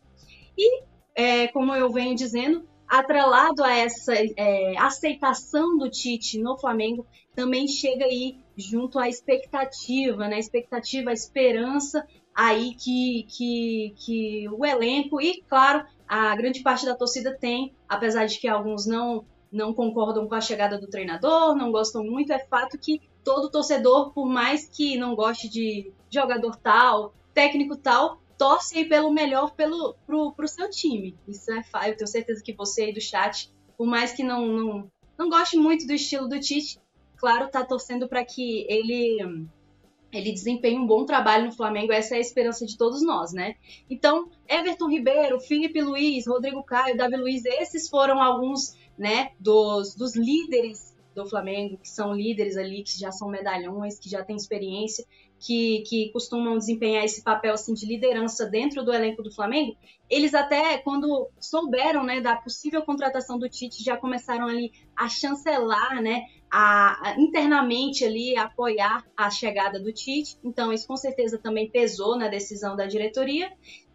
E, 0.58 0.82
é, 1.14 1.46
como 1.48 1.72
eu 1.72 1.88
venho 1.90 2.16
dizendo, 2.16 2.68
atrelado 2.88 3.62
a 3.62 3.72
essa 3.72 4.12
é, 4.14 4.76
aceitação 4.76 5.78
do 5.78 5.88
Tite 5.88 6.40
no 6.40 6.58
Flamengo, 6.58 7.06
também 7.32 7.68
chega 7.68 8.04
aí 8.04 8.36
junto 8.56 8.98
à 8.98 9.08
expectativa, 9.08 10.26
né? 10.26 10.40
Expectativa, 10.40 11.12
esperança 11.12 12.04
aí 12.34 12.74
que, 12.74 13.24
que, 13.28 13.94
que 13.96 14.48
o 14.48 14.66
elenco 14.66 15.20
e, 15.20 15.42
claro, 15.48 15.84
a 16.08 16.34
grande 16.34 16.60
parte 16.60 16.84
da 16.84 16.96
torcida 16.96 17.36
tem, 17.38 17.72
apesar 17.88 18.26
de 18.26 18.38
que 18.40 18.48
alguns 18.48 18.84
não 18.84 19.24
não 19.50 19.74
concordam 19.74 20.28
com 20.28 20.34
a 20.34 20.40
chegada 20.40 20.78
do 20.78 20.88
treinador, 20.88 21.56
não 21.56 21.72
gostam 21.72 22.04
muito, 22.04 22.32
é 22.32 22.38
fato 22.38 22.78
que 22.78 23.00
todo 23.24 23.50
torcedor, 23.50 24.12
por 24.12 24.26
mais 24.26 24.68
que 24.68 24.96
não 24.96 25.14
goste 25.14 25.48
de 25.48 25.92
jogador 26.10 26.56
tal, 26.56 27.14
técnico 27.34 27.76
tal, 27.76 28.20
torce 28.38 28.84
pelo 28.86 29.12
melhor 29.12 29.54
pelo 29.54 29.94
pro, 30.06 30.32
pro 30.32 30.48
seu 30.48 30.70
time. 30.70 31.16
Isso 31.28 31.52
é 31.52 31.62
fato. 31.62 31.88
Eu 31.88 31.96
tenho 31.96 32.08
certeza 32.08 32.42
que 32.42 32.54
você 32.54 32.84
aí 32.84 32.92
do 32.92 33.00
chat, 33.00 33.52
por 33.76 33.86
mais 33.86 34.12
que 34.12 34.22
não, 34.22 34.46
não, 34.46 34.90
não 35.18 35.28
goste 35.28 35.56
muito 35.56 35.86
do 35.86 35.92
estilo 35.92 36.28
do 36.28 36.40
Tite, 36.40 36.78
claro, 37.16 37.50
tá 37.50 37.64
torcendo 37.64 38.08
para 38.08 38.24
que 38.24 38.66
ele 38.68 39.48
ele 40.12 40.32
desempenha 40.32 40.80
um 40.80 40.86
bom 40.86 41.04
trabalho 41.04 41.46
no 41.46 41.52
Flamengo, 41.52 41.92
essa 41.92 42.14
é 42.14 42.18
a 42.18 42.20
esperança 42.20 42.66
de 42.66 42.76
todos 42.76 43.00
nós, 43.00 43.32
né? 43.32 43.54
Então, 43.88 44.28
Everton 44.48 44.88
Ribeiro, 44.88 45.38
Felipe 45.38 45.80
Luiz, 45.80 46.26
Rodrigo 46.26 46.64
Caio, 46.64 46.96
Davi 46.96 47.16
Luiz, 47.16 47.44
esses 47.44 47.88
foram 47.88 48.20
alguns, 48.20 48.74
né, 49.00 49.32
dos, 49.40 49.94
dos 49.94 50.14
líderes 50.14 50.94
do 51.14 51.26
Flamengo, 51.26 51.78
que 51.78 51.88
são 51.88 52.12
líderes 52.12 52.58
ali, 52.58 52.82
que 52.82 52.98
já 52.98 53.10
são 53.10 53.30
medalhões, 53.30 53.98
que 53.98 54.10
já 54.10 54.22
têm 54.22 54.36
experiência, 54.36 55.06
que, 55.38 55.80
que 55.88 56.10
costumam 56.12 56.58
desempenhar 56.58 57.02
esse 57.02 57.22
papel 57.22 57.54
assim 57.54 57.72
de 57.72 57.86
liderança 57.86 58.44
dentro 58.44 58.84
do 58.84 58.92
elenco 58.92 59.22
do 59.22 59.34
Flamengo, 59.34 59.74
eles 60.08 60.34
até 60.34 60.76
quando 60.76 61.30
souberam, 61.40 62.04
né, 62.04 62.20
da 62.20 62.36
possível 62.36 62.82
contratação 62.82 63.38
do 63.38 63.48
Tite, 63.48 63.82
já 63.82 63.96
começaram 63.96 64.46
ali 64.46 64.70
a 64.94 65.08
chancelar, 65.08 66.02
né, 66.02 66.26
a, 66.50 67.10
a, 67.10 67.20
internamente 67.20 68.04
ali 68.04 68.36
apoiar 68.36 69.02
a 69.16 69.30
chegada 69.30 69.80
do 69.80 69.90
Tite. 69.92 70.36
Então, 70.44 70.70
isso 70.70 70.86
com 70.86 70.96
certeza 70.96 71.38
também 71.38 71.70
pesou 71.70 72.18
na 72.18 72.28
decisão 72.28 72.76
da 72.76 72.84
diretoria. 72.84 73.50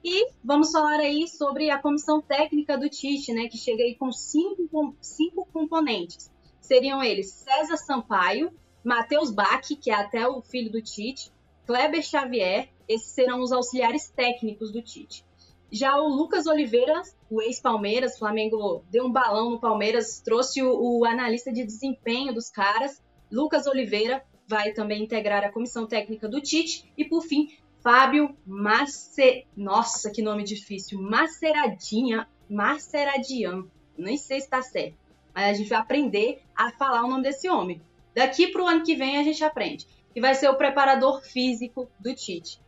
E 0.08 0.30
vamos 0.44 0.72
falar 0.72 1.00
aí 1.00 1.28
sobre 1.28 1.72
a 1.72 1.80
comissão 1.80 2.22
técnica 2.22 2.78
do 2.78 2.88
Tite, 2.88 3.34
né, 3.34 3.48
que 3.48 3.58
chega 3.58 3.82
aí 3.82 3.96
com 3.96 4.12
cinco, 4.12 4.96
cinco 5.02 5.48
componentes. 5.52 6.32
Seriam 6.62 7.02
eles 7.02 7.32
César 7.32 7.76
Sampaio, 7.76 8.54
Matheus 8.84 9.32
Bach, 9.32 9.68
que 9.68 9.90
é 9.90 9.96
até 9.96 10.28
o 10.28 10.44
filho 10.44 10.72
do 10.72 10.80
Tite, 10.80 11.32
Kleber 11.66 12.04
Xavier, 12.04 12.70
esses 12.88 13.08
serão 13.08 13.42
os 13.42 13.52
auxiliares 13.52 14.08
técnicos 14.08 14.72
do 14.72 14.80
Tite. 14.80 15.26
Já 15.72 15.98
o 15.98 16.08
Lucas 16.08 16.46
Oliveira, 16.46 17.02
o 17.28 17.42
ex-Palmeiras, 17.42 18.20
Flamengo 18.20 18.84
deu 18.92 19.08
um 19.08 19.12
balão 19.12 19.50
no 19.50 19.60
Palmeiras, 19.60 20.22
trouxe 20.24 20.62
o, 20.62 21.00
o, 21.00 21.04
analista 21.04 21.52
de 21.52 21.66
desempenho 21.66 22.32
dos 22.32 22.52
caras. 22.52 23.02
Lucas 23.32 23.66
Oliveira 23.66 24.24
vai 24.48 24.72
também 24.72 25.02
integrar 25.02 25.44
a 25.44 25.52
comissão 25.52 25.88
técnica 25.88 26.30
do 26.30 26.40
Tite. 26.40 26.94
E 26.96 27.06
por 27.06 27.24
fim, 27.24 27.48
Fábio 27.86 28.36
Mace... 28.46 29.46
Nossa, 29.56 30.10
que 30.10 30.22
nome 30.22 30.44
difícil. 30.44 31.00
Maceradinha. 31.00 32.28
Maceradian. 32.50 33.66
Nem 33.96 34.18
sei 34.18 34.40
se 34.40 34.48
está 34.48 34.62
certo. 34.62 34.98
Mas 35.34 35.46
a 35.46 35.54
gente 35.54 35.70
vai 35.70 35.80
aprender 35.80 36.42
a 36.56 36.72
falar 36.72 37.06
o 37.06 37.08
nome 37.08 37.24
desse 37.24 37.48
homem. 37.48 37.80
Daqui 38.16 38.48
para 38.48 38.64
o 38.64 38.68
ano 38.68 38.84
que 38.84 38.96
vem 38.96 39.18
a 39.18 39.24
gente 39.24 39.44
aprende. 39.44 39.88
E 40.16 40.20
vai 40.20 40.34
ser 40.34 40.50
o 40.50 40.58
preparador 40.58 41.22
físico 41.22 41.88
do 42.00 42.16
Tite 42.16 42.60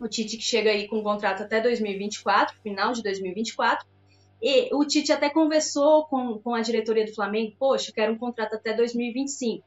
o 0.00 0.08
Tite 0.08 0.36
que 0.36 0.42
chega 0.42 0.70
aí 0.70 0.86
com 0.88 1.02
contrato 1.02 1.42
até 1.42 1.60
2024, 1.60 2.56
final 2.62 2.92
de 2.92 3.02
2024. 3.02 3.86
E 4.42 4.74
o 4.74 4.84
Tite 4.84 5.12
até 5.12 5.30
conversou 5.30 6.04
com, 6.06 6.38
com 6.38 6.54
a 6.54 6.60
diretoria 6.60 7.06
do 7.06 7.14
Flamengo, 7.14 7.56
poxa, 7.58 7.90
eu 7.90 7.94
quero 7.94 8.12
um 8.12 8.18
contrato 8.18 8.54
até 8.54 8.74
2025. 8.74 9.64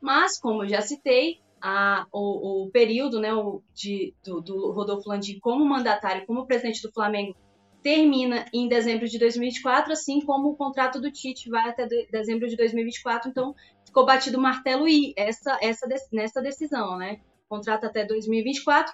Mas, 0.00 0.38
como 0.38 0.62
eu 0.62 0.68
já 0.68 0.80
citei, 0.80 1.40
a, 1.62 2.06
o, 2.12 2.64
o, 2.64 2.70
período 2.70 3.20
né, 3.20 3.32
o, 3.32 3.62
de, 3.72 4.14
do, 4.24 4.40
do 4.40 4.72
Rodolfo 4.72 5.08
Landim 5.08 5.38
como 5.38 5.64
mandatário, 5.64 6.26
como 6.26 6.44
presidente 6.44 6.82
do 6.82 6.92
Flamengo, 6.92 7.36
termina 7.80 8.46
em 8.52 8.68
dezembro 8.68 9.08
de 9.08 9.18
2024, 9.18 9.92
assim 9.92 10.20
como 10.20 10.50
o 10.50 10.56
contrato 10.56 11.00
do 11.00 11.10
Tite 11.10 11.48
vai 11.48 11.70
até 11.70 11.86
de, 11.86 12.08
dezembro 12.10 12.48
de 12.48 12.56
2024. 12.56 13.30
Então, 13.30 13.54
ficou 13.84 14.04
batido 14.04 14.38
o 14.38 14.40
martelo 14.40 14.88
e 14.88 15.14
essa, 15.16 15.56
essa, 15.62 15.86
nessa 16.12 16.42
decisão, 16.42 16.96
né? 16.96 17.20
Contrato 17.48 17.84
até 17.84 18.04
2024 18.04 18.92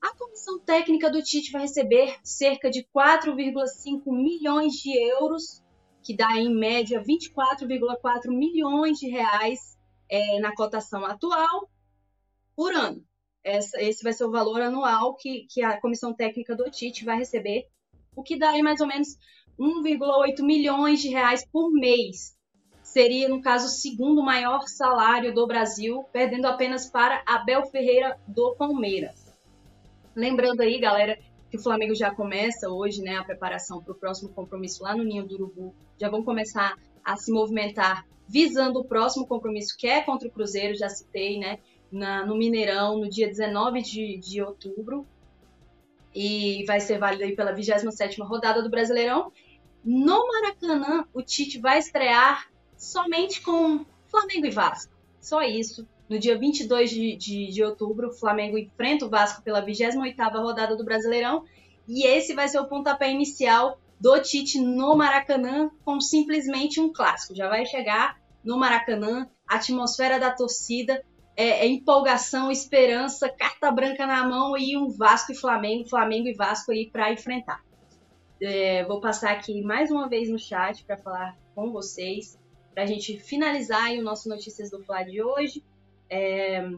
a 0.00 0.16
comissão 0.16 0.58
técnica 0.58 1.10
do 1.10 1.22
Tite 1.22 1.52
vai 1.52 1.62
receber 1.62 2.16
cerca 2.24 2.70
de 2.70 2.84
4,5 2.84 4.00
milhões 4.06 4.72
de 4.72 4.96
euros, 4.96 5.62
que 6.02 6.16
dá 6.16 6.38
em 6.38 6.48
média 6.54 7.02
24,4 7.02 8.28
milhões 8.28 8.98
de 8.98 9.10
reais 9.10 9.78
é, 10.08 10.40
na 10.40 10.54
cotação 10.54 11.04
atual 11.04 11.68
por 12.60 12.74
ano. 12.74 13.02
essa, 13.42 13.80
esse 13.80 14.02
vai 14.04 14.12
ser 14.12 14.24
o 14.26 14.30
valor 14.30 14.60
anual 14.60 15.14
que, 15.14 15.46
que 15.48 15.62
a 15.62 15.80
comissão 15.80 16.12
técnica 16.12 16.54
do 16.54 16.70
Tite 16.70 17.06
vai 17.06 17.16
receber, 17.16 17.66
o 18.14 18.22
que 18.22 18.38
dá 18.38 18.50
aí 18.50 18.62
mais 18.62 18.82
ou 18.82 18.86
menos 18.86 19.16
1,8 19.58 20.42
milhões 20.42 21.00
de 21.00 21.08
reais 21.08 21.42
por 21.50 21.72
mês. 21.72 22.36
Seria, 22.82 23.30
no 23.30 23.40
caso, 23.40 23.64
o 23.64 23.70
segundo 23.70 24.22
maior 24.22 24.68
salário 24.68 25.34
do 25.34 25.46
Brasil, 25.46 26.04
perdendo 26.12 26.44
apenas 26.44 26.84
para 26.84 27.22
Abel 27.24 27.64
Ferreira 27.64 28.20
do 28.28 28.54
Palmeiras. 28.56 29.32
Lembrando 30.14 30.60
aí, 30.60 30.78
galera, 30.78 31.18
que 31.50 31.56
o 31.56 31.62
Flamengo 31.62 31.94
já 31.94 32.14
começa 32.14 32.68
hoje, 32.68 33.00
né, 33.00 33.16
a 33.16 33.24
preparação 33.24 33.82
para 33.82 33.92
o 33.92 33.98
próximo 33.98 34.34
compromisso 34.34 34.82
lá 34.82 34.94
no 34.94 35.02
Ninho 35.02 35.26
do 35.26 35.36
Urubu. 35.36 35.74
Já 35.98 36.10
vão 36.10 36.22
começar 36.22 36.76
a 37.02 37.16
se 37.16 37.32
movimentar 37.32 38.04
visando 38.28 38.80
o 38.80 38.84
próximo 38.84 39.26
compromisso, 39.26 39.74
que 39.78 39.88
é 39.88 40.02
contra 40.02 40.28
o 40.28 40.30
Cruzeiro, 40.30 40.76
já 40.76 40.90
citei, 40.90 41.38
né, 41.38 41.58
na, 41.90 42.24
no 42.24 42.36
Mineirão, 42.36 42.98
no 42.98 43.08
dia 43.08 43.26
19 43.26 43.82
de, 43.82 44.18
de 44.18 44.42
outubro. 44.42 45.06
E 46.14 46.64
vai 46.66 46.80
ser 46.80 46.98
válido 46.98 47.24
aí 47.24 47.34
pela 47.34 47.54
27ª 47.54 48.24
rodada 48.26 48.62
do 48.62 48.70
Brasileirão. 48.70 49.32
No 49.84 50.26
Maracanã, 50.26 51.04
o 51.14 51.22
Tite 51.22 51.58
vai 51.58 51.78
estrear 51.78 52.50
somente 52.76 53.40
com 53.40 53.84
Flamengo 54.08 54.46
e 54.46 54.50
Vasco. 54.50 54.92
Só 55.20 55.42
isso. 55.42 55.86
No 56.08 56.18
dia 56.18 56.36
22 56.36 56.90
de, 56.90 57.16
de, 57.16 57.46
de 57.48 57.62
outubro, 57.62 58.08
o 58.08 58.12
Flamengo 58.12 58.58
enfrenta 58.58 59.06
o 59.06 59.08
Vasco 59.08 59.42
pela 59.42 59.64
28ª 59.64 60.42
rodada 60.42 60.76
do 60.76 60.84
Brasileirão. 60.84 61.44
E 61.86 62.06
esse 62.06 62.34
vai 62.34 62.48
ser 62.48 62.58
o 62.58 62.66
pontapé 62.66 63.10
inicial 63.10 63.78
do 64.00 64.18
Tite 64.20 64.58
no 64.58 64.96
Maracanã 64.96 65.70
com 65.84 66.00
simplesmente 66.00 66.80
um 66.80 66.92
clássico. 66.92 67.34
Já 67.34 67.48
vai 67.48 67.64
chegar 67.66 68.18
no 68.42 68.58
Maracanã, 68.58 69.28
a 69.46 69.56
atmosfera 69.56 70.18
da 70.18 70.30
torcida, 70.30 71.04
é, 71.36 71.64
é 71.64 71.66
empolgação, 71.66 72.50
esperança, 72.50 73.28
carta 73.28 73.70
branca 73.70 74.06
na 74.06 74.26
mão 74.26 74.56
e 74.56 74.76
um 74.76 74.88
Vasco 74.88 75.32
e 75.32 75.34
Flamengo, 75.34 75.88
Flamengo 75.88 76.28
e 76.28 76.34
Vasco 76.34 76.72
aí 76.72 76.90
para 76.90 77.12
enfrentar. 77.12 77.62
É, 78.40 78.84
vou 78.84 79.00
passar 79.00 79.32
aqui 79.32 79.62
mais 79.62 79.90
uma 79.90 80.08
vez 80.08 80.30
no 80.30 80.38
chat 80.38 80.84
para 80.84 80.96
falar 80.96 81.36
com 81.54 81.70
vocês, 81.70 82.38
para 82.72 82.84
a 82.84 82.86
gente 82.86 83.18
finalizar 83.18 83.90
o 83.92 84.02
nosso 84.02 84.28
Notícias 84.28 84.70
do 84.70 84.82
Fla 84.82 85.02
de 85.02 85.22
hoje. 85.22 85.62
É, 86.08 86.70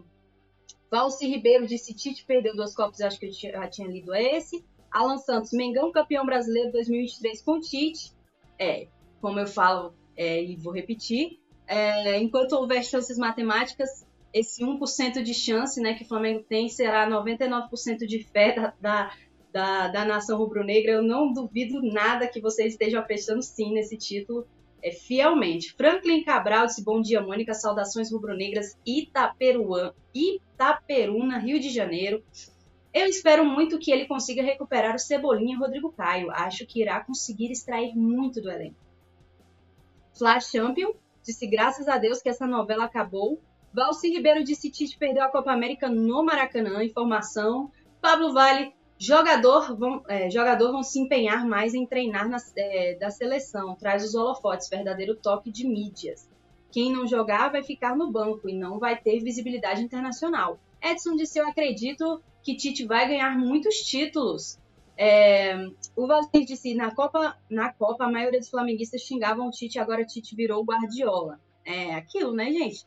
Valci 0.90 1.26
Ribeiro 1.26 1.66
disse 1.66 1.94
Tite 1.94 2.24
perdeu 2.24 2.54
dois 2.54 2.74
copos, 2.74 3.00
acho 3.00 3.18
que 3.18 3.26
eu 3.26 3.32
já 3.32 3.66
tinha 3.68 3.88
lido 3.88 4.14
esse. 4.14 4.64
Alan 4.90 5.16
Santos, 5.16 5.52
Mengão 5.52 5.90
campeão 5.90 6.26
brasileiro 6.26 6.70
2023 6.72 7.40
com 7.42 7.58
Tite. 7.60 8.12
É, 8.58 8.88
como 9.20 9.38
eu 9.38 9.46
falo 9.46 9.94
é, 10.16 10.42
e 10.42 10.56
vou 10.56 10.72
repetir, 10.72 11.40
é, 11.66 12.18
enquanto 12.18 12.52
houver 12.52 12.84
chances 12.84 13.16
matemáticas, 13.16 14.06
esse 14.32 14.64
1% 14.64 15.22
de 15.22 15.34
chance 15.34 15.80
né, 15.80 15.94
que 15.94 16.04
o 16.04 16.08
Flamengo 16.08 16.42
tem 16.42 16.68
será 16.68 17.08
99% 17.08 18.06
de 18.06 18.24
fé 18.24 18.54
da, 18.54 18.74
da, 18.80 19.12
da, 19.52 19.88
da 19.88 20.04
nação 20.04 20.38
rubro-negra. 20.38 20.92
Eu 20.92 21.02
não 21.02 21.32
duvido 21.32 21.82
nada 21.82 22.26
que 22.26 22.40
vocês 22.40 22.72
estejam 22.72 23.00
apostando 23.00 23.42
sim 23.42 23.72
nesse 23.72 23.96
título 23.96 24.46
é, 24.82 24.90
fielmente. 24.90 25.74
Franklin 25.74 26.24
Cabral 26.24 26.66
disse 26.66 26.82
bom 26.82 27.00
dia, 27.00 27.20
Mônica. 27.20 27.54
Saudações 27.54 28.10
rubro-negras 28.10 28.76
Itaperuã, 28.84 29.92
Itaperuna, 30.14 31.38
Rio 31.38 31.60
de 31.60 31.70
Janeiro. 31.70 32.22
Eu 32.92 33.06
espero 33.06 33.44
muito 33.44 33.78
que 33.78 33.90
ele 33.90 34.06
consiga 34.06 34.42
recuperar 34.42 34.94
o 34.94 34.98
Cebolinha 34.98 35.54
e 35.54 35.58
Rodrigo 35.58 35.92
Caio. 35.92 36.30
Acho 36.30 36.66
que 36.66 36.82
irá 36.82 37.00
conseguir 37.00 37.50
extrair 37.50 37.94
muito 37.94 38.40
do 38.40 38.50
elenco. 38.50 38.76
Flash 40.18 40.50
Champion 40.50 40.92
disse 41.22 41.46
graças 41.46 41.88
a 41.88 41.96
Deus 41.96 42.20
que 42.20 42.28
essa 42.28 42.46
novela 42.46 42.84
acabou. 42.84 43.40
Valci 43.72 44.08
Ribeiro 44.10 44.44
disse 44.44 44.70
Tite 44.70 44.98
perdeu 44.98 45.24
a 45.24 45.28
Copa 45.28 45.52
América 45.52 45.88
no 45.88 46.22
Maracanã. 46.24 46.82
Informação. 46.82 47.70
Pablo 48.00 48.32
Vale 48.32 48.72
Jogador 49.04 49.76
vão, 49.76 50.00
é, 50.06 50.30
jogador 50.30 50.70
vão 50.70 50.84
se 50.84 51.00
empenhar 51.00 51.44
mais 51.44 51.74
em 51.74 51.84
treinar 51.84 52.28
na, 52.28 52.36
é, 52.56 52.94
da 52.94 53.10
seleção, 53.10 53.74
traz 53.74 54.04
os 54.04 54.14
holofotes, 54.14 54.68
verdadeiro 54.68 55.16
toque 55.16 55.50
de 55.50 55.66
mídias. 55.66 56.30
Quem 56.70 56.92
não 56.92 57.04
jogar 57.04 57.50
vai 57.50 57.64
ficar 57.64 57.96
no 57.96 58.12
banco 58.12 58.48
e 58.48 58.54
não 58.54 58.78
vai 58.78 58.96
ter 58.96 59.18
visibilidade 59.18 59.82
internacional. 59.82 60.56
Edson 60.80 61.16
disse: 61.16 61.40
Eu 61.40 61.48
acredito 61.48 62.22
que 62.44 62.54
Tite 62.54 62.86
vai 62.86 63.08
ganhar 63.08 63.36
muitos 63.36 63.74
títulos. 63.82 64.56
É, 64.96 65.56
o 65.96 66.06
Valdir 66.06 66.44
disse: 66.44 66.72
na 66.72 66.94
Copa, 66.94 67.36
na 67.50 67.72
Copa, 67.72 68.04
a 68.04 68.08
maioria 68.08 68.38
dos 68.38 68.50
flamenguistas 68.50 69.02
xingavam 69.02 69.48
o 69.48 69.50
Tite, 69.50 69.80
agora 69.80 70.02
o 70.02 70.06
Tite 70.06 70.36
virou 70.36 70.62
o 70.62 70.64
Guardiola. 70.64 71.40
É 71.64 71.96
aquilo, 71.96 72.32
né, 72.32 72.52
gente? 72.52 72.86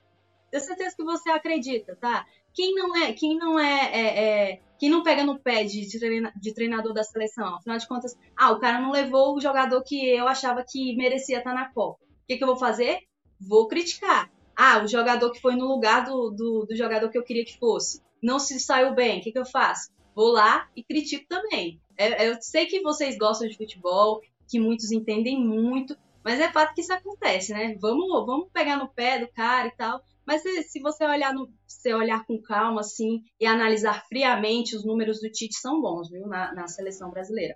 Tenho 0.51 0.63
certeza 0.63 0.95
que 0.95 1.03
você 1.03 1.29
acredita, 1.29 1.95
tá? 1.95 2.25
Quem 2.53 2.73
não 2.73 2.95
é, 2.95 3.13
quem 3.13 3.37
não 3.37 3.59
é, 3.59 3.91
é, 3.91 4.51
é 4.51 4.61
quem 4.79 4.89
não 4.89 5.03
pega 5.03 5.23
no 5.23 5.39
pé 5.39 5.63
de, 5.63 5.85
de, 5.85 6.53
treinador 6.53 6.93
da 6.93 7.03
seleção? 7.03 7.55
Afinal 7.55 7.77
de 7.77 7.87
contas, 7.87 8.17
ah, 8.35 8.51
o 8.51 8.59
cara 8.59 8.79
não 8.79 8.91
levou 8.91 9.35
o 9.35 9.41
jogador 9.41 9.81
que 9.83 10.09
eu 10.09 10.27
achava 10.27 10.63
que 10.63 10.95
merecia 10.95 11.39
estar 11.39 11.53
na 11.53 11.69
Copa. 11.71 11.99
O 12.03 12.27
que, 12.27 12.37
que 12.37 12.43
eu 12.43 12.47
vou 12.47 12.57
fazer? 12.57 12.99
Vou 13.39 13.67
criticar. 13.67 14.31
Ah, 14.55 14.81
o 14.83 14.87
jogador 14.87 15.31
que 15.31 15.41
foi 15.41 15.55
no 15.55 15.65
lugar 15.65 16.05
do, 16.05 16.29
do, 16.29 16.65
do 16.65 16.75
jogador 16.75 17.09
que 17.09 17.17
eu 17.17 17.23
queria 17.23 17.45
que 17.45 17.57
fosse. 17.57 18.01
Não 18.21 18.39
se 18.39 18.59
saiu 18.59 18.93
bem. 18.93 19.19
O 19.19 19.21
que, 19.21 19.31
que 19.31 19.39
eu 19.39 19.45
faço? 19.45 19.91
Vou 20.15 20.31
lá 20.31 20.69
e 20.75 20.83
critico 20.83 21.25
também. 21.27 21.79
É, 21.97 22.29
eu 22.29 22.37
sei 22.41 22.65
que 22.65 22.81
vocês 22.81 23.17
gostam 23.17 23.47
de 23.47 23.57
futebol, 23.57 24.21
que 24.47 24.59
muitos 24.59 24.91
entendem 24.91 25.39
muito, 25.39 25.97
mas 26.23 26.39
é 26.39 26.51
fato 26.51 26.73
que 26.73 26.81
isso 26.81 26.93
acontece, 26.93 27.53
né? 27.53 27.75
Vamos, 27.79 28.07
vamos 28.25 28.49
pegar 28.51 28.77
no 28.77 28.87
pé 28.87 29.19
do 29.19 29.27
cara 29.27 29.67
e 29.67 29.71
tal. 29.71 30.01
Mas 30.25 30.41
se, 30.41 30.79
você 30.81 31.05
olhar 31.05 31.33
no, 31.33 31.47
se 31.67 31.93
olhar 31.93 32.25
com 32.25 32.41
calma 32.41 32.81
assim 32.81 33.21
e 33.39 33.45
analisar 33.45 34.03
friamente, 34.07 34.75
os 34.75 34.83
números 34.83 35.19
do 35.21 35.29
Tite 35.29 35.55
são 35.55 35.79
bons, 35.79 36.09
viu, 36.09 36.27
na, 36.27 36.53
na 36.53 36.67
seleção 36.67 37.11
brasileira. 37.11 37.55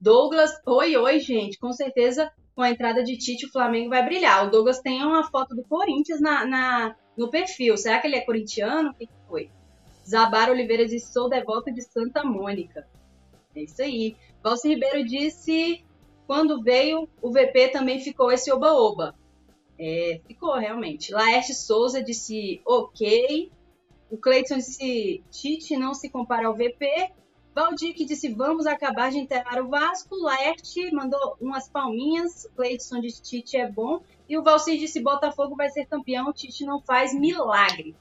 Douglas, 0.00 0.50
oi, 0.66 0.96
oi, 0.96 1.20
gente. 1.20 1.58
Com 1.58 1.72
certeza, 1.72 2.30
com 2.54 2.62
a 2.62 2.70
entrada 2.70 3.04
de 3.04 3.16
Tite, 3.16 3.46
o 3.46 3.52
Flamengo 3.52 3.90
vai 3.90 4.04
brilhar. 4.04 4.46
O 4.46 4.50
Douglas 4.50 4.80
tem 4.80 5.02
uma 5.02 5.28
foto 5.30 5.54
do 5.54 5.62
Corinthians 5.62 6.20
na, 6.20 6.44
na 6.44 6.96
no 7.16 7.30
perfil. 7.30 7.76
Será 7.76 8.00
que 8.00 8.06
ele 8.06 8.16
é 8.16 8.20
corintiano? 8.24 8.90
O 8.90 8.94
que 8.94 9.08
foi? 9.28 9.50
Zabar 10.06 10.50
Oliveira 10.50 10.86
disse: 10.86 11.12
sou 11.12 11.28
devoto 11.28 11.72
de 11.72 11.82
Santa 11.82 12.24
Mônica. 12.24 12.86
É 13.54 13.62
isso 13.62 13.82
aí. 13.82 14.16
Valci 14.42 14.68
Ribeiro 14.68 15.04
disse: 15.04 15.84
quando 16.26 16.62
veio 16.62 17.08
o 17.20 17.32
VP 17.32 17.68
também 17.68 18.00
ficou 18.00 18.30
esse 18.30 18.50
oba-oba. 18.52 19.14
É, 19.78 20.20
ficou 20.26 20.54
realmente. 20.56 21.12
Laerte 21.12 21.54
Souza 21.54 22.02
disse 22.02 22.60
ok. 22.66 23.50
O 24.10 24.16
Cleiton 24.16 24.56
disse 24.56 25.22
Tite 25.30 25.76
não 25.76 25.94
se 25.94 26.08
compara 26.08 26.48
ao 26.48 26.54
VP. 26.54 27.12
Valdir 27.54 27.94
que 27.94 28.04
disse 28.04 28.28
vamos 28.28 28.66
acabar 28.66 29.10
de 29.10 29.18
enterrar 29.18 29.62
o 29.64 29.68
Vasco. 29.68 30.16
Laerte 30.16 30.92
mandou 30.92 31.36
umas 31.40 31.68
palminhas. 31.68 32.48
Cleiton 32.56 33.00
disse 33.00 33.22
Tite 33.22 33.56
é 33.56 33.70
bom. 33.70 34.00
E 34.28 34.36
o 34.36 34.42
Valcir 34.42 34.78
disse 34.78 35.00
Botafogo 35.00 35.54
vai 35.54 35.70
ser 35.70 35.86
campeão. 35.86 36.32
Tite 36.32 36.64
não 36.64 36.80
faz 36.80 37.14
milagre. 37.14 37.94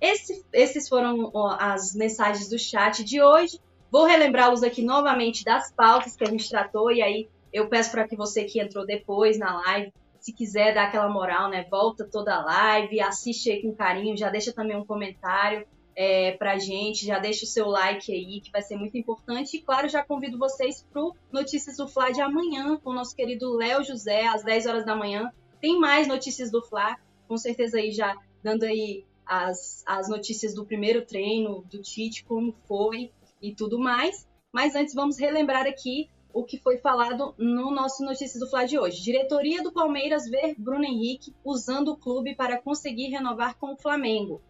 Esse, 0.00 0.44
esses 0.52 0.88
foram 0.88 1.30
as 1.60 1.94
mensagens 1.94 2.48
do 2.48 2.58
chat 2.58 3.04
de 3.04 3.22
hoje. 3.22 3.60
Vou 3.90 4.04
relembrá-los 4.04 4.64
aqui 4.64 4.82
novamente 4.82 5.44
das 5.44 5.70
pautas 5.70 6.16
que 6.16 6.24
a 6.24 6.28
gente 6.28 6.48
tratou. 6.48 6.90
E 6.90 7.00
aí 7.00 7.28
eu 7.52 7.68
peço 7.68 7.92
para 7.92 8.08
que 8.08 8.16
você 8.16 8.44
que 8.44 8.60
entrou 8.60 8.84
depois 8.84 9.38
na 9.38 9.60
live 9.60 9.92
se 10.22 10.32
quiser 10.32 10.72
dar 10.72 10.84
aquela 10.84 11.08
moral, 11.08 11.50
né, 11.50 11.66
volta 11.68 12.04
toda 12.04 12.32
a 12.32 12.44
live, 12.44 13.00
assiste 13.00 13.50
aí 13.50 13.60
com 13.60 13.74
carinho, 13.74 14.16
já 14.16 14.30
deixa 14.30 14.52
também 14.52 14.76
um 14.76 14.84
comentário 14.84 15.66
é, 15.96 16.32
pra 16.36 16.58
gente, 16.58 17.04
já 17.04 17.18
deixa 17.18 17.44
o 17.44 17.48
seu 17.48 17.66
like 17.66 18.12
aí, 18.12 18.40
que 18.40 18.52
vai 18.52 18.62
ser 18.62 18.76
muito 18.76 18.96
importante. 18.96 19.56
E 19.56 19.60
claro, 19.60 19.88
já 19.88 20.02
convido 20.02 20.38
vocês 20.38 20.86
pro 20.92 21.12
Notícias 21.32 21.76
do 21.76 21.88
Fla 21.88 22.12
de 22.12 22.20
amanhã, 22.20 22.76
com 22.76 22.90
o 22.90 22.94
nosso 22.94 23.16
querido 23.16 23.52
Léo 23.56 23.82
José, 23.82 24.24
às 24.28 24.44
10 24.44 24.66
horas 24.66 24.86
da 24.86 24.94
manhã. 24.94 25.32
Tem 25.60 25.76
mais 25.78 26.06
notícias 26.06 26.52
do 26.52 26.62
Fla, 26.62 26.96
com 27.26 27.36
certeza 27.36 27.78
aí 27.78 27.90
já 27.90 28.16
dando 28.44 28.62
aí 28.62 29.04
as, 29.26 29.82
as 29.84 30.08
notícias 30.08 30.54
do 30.54 30.64
primeiro 30.64 31.04
treino, 31.04 31.64
do 31.68 31.82
Tite, 31.82 32.24
como 32.24 32.54
foi 32.68 33.10
e 33.40 33.52
tudo 33.52 33.76
mais. 33.76 34.24
Mas 34.52 34.76
antes, 34.76 34.94
vamos 34.94 35.18
relembrar 35.18 35.66
aqui 35.66 36.08
o 36.32 36.44
que 36.44 36.58
foi 36.58 36.78
falado 36.78 37.34
no 37.38 37.70
nosso 37.70 38.04
Notícias 38.04 38.40
do 38.40 38.48
Fla 38.48 38.64
de 38.64 38.78
hoje. 38.78 39.02
Diretoria 39.02 39.62
do 39.62 39.72
Palmeiras 39.72 40.28
vê 40.28 40.54
Bruno 40.56 40.84
Henrique 40.84 41.34
usando 41.44 41.88
o 41.88 41.96
clube 41.96 42.34
para 42.34 42.60
conseguir 42.60 43.08
renovar 43.08 43.58
com 43.58 43.74
o 43.74 43.76
Flamengo. 43.76 44.40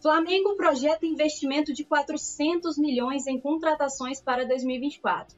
Flamengo 0.00 0.54
projeta 0.56 1.06
investimento 1.06 1.72
de 1.72 1.84
400 1.84 2.78
milhões 2.78 3.26
em 3.26 3.40
contratações 3.40 4.20
para 4.20 4.46
2024. 4.46 5.36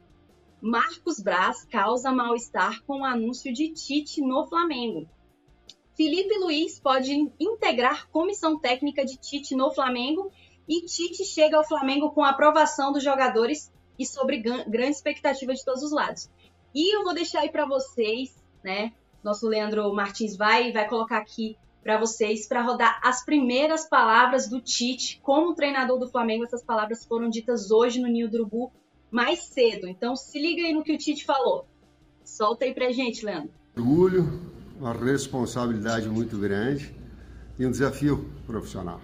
Marcos 0.61 1.19
Braz 1.19 1.65
causa 1.65 2.13
mal-estar 2.13 2.85
com 2.85 3.01
o 3.01 3.05
anúncio 3.05 3.53
de 3.53 3.73
Tite 3.73 4.21
no 4.21 4.47
Flamengo. 4.47 5.09
Felipe 5.97 6.39
Luiz 6.39 6.79
pode 6.79 7.13
integrar 7.39 8.09
comissão 8.11 8.59
técnica 8.59 9.05
de 9.05 9.17
Tite 9.17 9.55
no 9.55 9.71
Flamengo 9.73 10.31
e 10.69 10.83
Tite 10.85 11.25
chega 11.25 11.57
ao 11.57 11.67
Flamengo 11.67 12.11
com 12.11 12.23
aprovação 12.23 12.93
dos 12.93 13.03
jogadores 13.03 13.73
e 14.01 14.07
sobre 14.07 14.39
grande 14.39 14.97
expectativa 14.97 15.53
de 15.53 15.63
todos 15.63 15.83
os 15.83 15.93
lados. 15.93 16.31
E 16.75 16.97
eu 16.97 17.05
vou 17.05 17.13
deixar 17.13 17.41
aí 17.41 17.51
para 17.51 17.67
vocês, 17.67 18.35
né? 18.65 18.95
Nosso 19.23 19.47
Leandro 19.47 19.93
Martins 19.93 20.35
vai 20.37 20.73
vai 20.73 20.89
colocar 20.89 21.19
aqui 21.19 21.59
para 21.83 21.99
vocês 21.99 22.49
para 22.49 22.63
rodar 22.63 22.99
as 23.03 23.23
primeiras 23.23 23.87
palavras 23.87 24.49
do 24.49 24.59
Tite 24.59 25.21
como 25.23 25.55
treinador 25.55 25.99
do 25.99 26.09
Flamengo. 26.09 26.45
Essas 26.45 26.65
palavras 26.65 27.05
foram 27.05 27.29
ditas 27.29 27.71
hoje 27.71 28.01
no 28.01 28.09
Ninho 28.09 28.31
do 28.31 28.39
Urubu 28.39 28.73
mais 29.11 29.45
cedo. 29.45 29.87
Então 29.87 30.17
se 30.17 30.41
liga 30.41 30.63
aí 30.63 30.73
no 30.73 30.83
que 30.83 30.95
o 30.95 30.99
Tite 30.99 31.25
falou. 31.25 31.67
Solta 32.25 32.65
aí 32.65 32.73
pra 32.73 32.91
gente, 32.93 33.25
Leandro. 33.25 33.51
Orgulho, 33.77 34.41
uma 34.79 34.95
responsabilidade 34.95 36.09
muito 36.09 36.39
grande 36.39 36.95
e 37.59 37.67
um 37.67 37.71
desafio 37.71 38.31
profissional. 38.47 39.01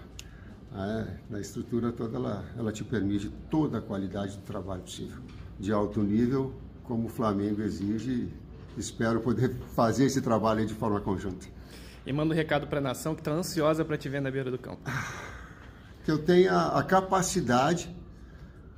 É, 0.77 1.07
na 1.27 1.39
estrutura 1.39 1.91
toda, 1.91 2.17
ela, 2.17 2.45
ela 2.55 2.71
te 2.71 2.83
permite 2.83 3.29
toda 3.49 3.79
a 3.79 3.81
qualidade 3.81 4.37
do 4.37 4.43
trabalho 4.43 4.83
possível, 4.83 5.17
de 5.59 5.71
alto 5.71 6.03
nível, 6.03 6.53
como 6.83 7.07
o 7.07 7.09
Flamengo 7.09 7.63
exige. 7.63 8.31
Espero 8.77 9.19
poder 9.19 9.55
fazer 9.75 10.05
esse 10.05 10.21
trabalho 10.21 10.63
de 10.67 10.75
forma 10.75 11.01
conjunta. 11.01 11.47
E 12.05 12.13
manda 12.13 12.31
um 12.31 12.37
recado 12.37 12.67
para 12.67 12.77
a 12.77 12.81
nação 12.81 13.15
que 13.15 13.21
está 13.21 13.31
ansiosa 13.31 13.83
para 13.83 13.97
te 13.97 14.07
ver 14.07 14.21
na 14.21 14.29
beira 14.29 14.51
do 14.51 14.59
campo. 14.59 14.81
Que 16.05 16.11
eu 16.11 16.19
tenha 16.19 16.67
a 16.67 16.81
capacidade 16.83 17.93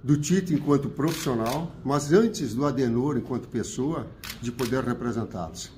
do 0.03 0.17
Tite 0.17 0.51
enquanto 0.55 0.89
profissional, 0.89 1.71
mas 1.83 2.11
antes 2.11 2.55
do 2.55 2.65
Adenor 2.65 3.17
enquanto 3.17 3.47
pessoa, 3.47 4.07
de 4.41 4.51
poder 4.51 4.83
representá-los. 4.83 5.71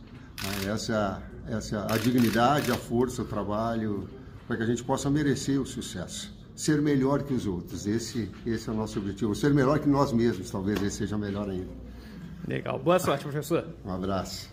Essa, 0.65 1.21
essa 1.45 1.93
a 1.93 1.97
dignidade, 1.97 2.71
a 2.71 2.77
força, 2.77 3.23
o 3.23 3.25
trabalho, 3.25 4.07
para 4.51 4.57
que 4.57 4.63
a 4.63 4.65
gente 4.65 4.83
possa 4.83 5.09
merecer 5.09 5.61
o 5.61 5.65
sucesso. 5.65 6.29
Ser 6.53 6.81
melhor 6.81 7.23
que 7.23 7.33
os 7.33 7.47
outros, 7.47 7.87
esse, 7.87 8.29
esse 8.45 8.67
é 8.67 8.73
o 8.73 8.75
nosso 8.75 8.99
objetivo. 8.99 9.33
Ser 9.33 9.53
melhor 9.53 9.79
que 9.79 9.87
nós 9.87 10.11
mesmos, 10.11 10.51
talvez 10.51 10.83
esse 10.83 10.97
seja 10.97 11.17
melhor 11.17 11.49
ainda. 11.49 11.71
Legal. 12.45 12.77
Boa 12.77 12.99
sorte, 12.99 13.23
professor. 13.23 13.73
Um 13.85 13.91
abraço. 13.91 14.51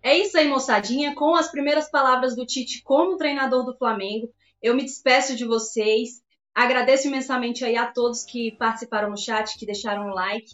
É 0.00 0.16
isso 0.16 0.38
aí, 0.38 0.46
moçadinha. 0.46 1.16
Com 1.16 1.34
as 1.34 1.50
primeiras 1.50 1.90
palavras 1.90 2.36
do 2.36 2.46
Tite 2.46 2.80
como 2.84 3.16
treinador 3.16 3.64
do 3.64 3.76
Flamengo, 3.76 4.28
eu 4.62 4.76
me 4.76 4.84
despeço 4.84 5.34
de 5.34 5.44
vocês. 5.44 6.22
Agradeço 6.54 7.08
imensamente 7.08 7.64
aí 7.64 7.76
a 7.76 7.90
todos 7.90 8.22
que 8.22 8.52
participaram 8.52 9.10
no 9.10 9.18
chat, 9.18 9.58
que 9.58 9.66
deixaram 9.66 10.06
um 10.06 10.14
like. 10.14 10.46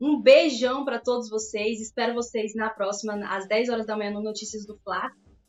Um 0.00 0.22
beijão 0.22 0.86
para 0.86 0.98
todos 0.98 1.28
vocês. 1.28 1.82
Espero 1.82 2.14
vocês 2.14 2.54
na 2.54 2.70
próxima, 2.70 3.12
às 3.28 3.46
10 3.46 3.68
horas 3.68 3.84
da 3.84 3.94
manhã, 3.94 4.10
no 4.10 4.22
Notícias 4.22 4.64
do 4.64 4.78
Fla. 4.78 5.10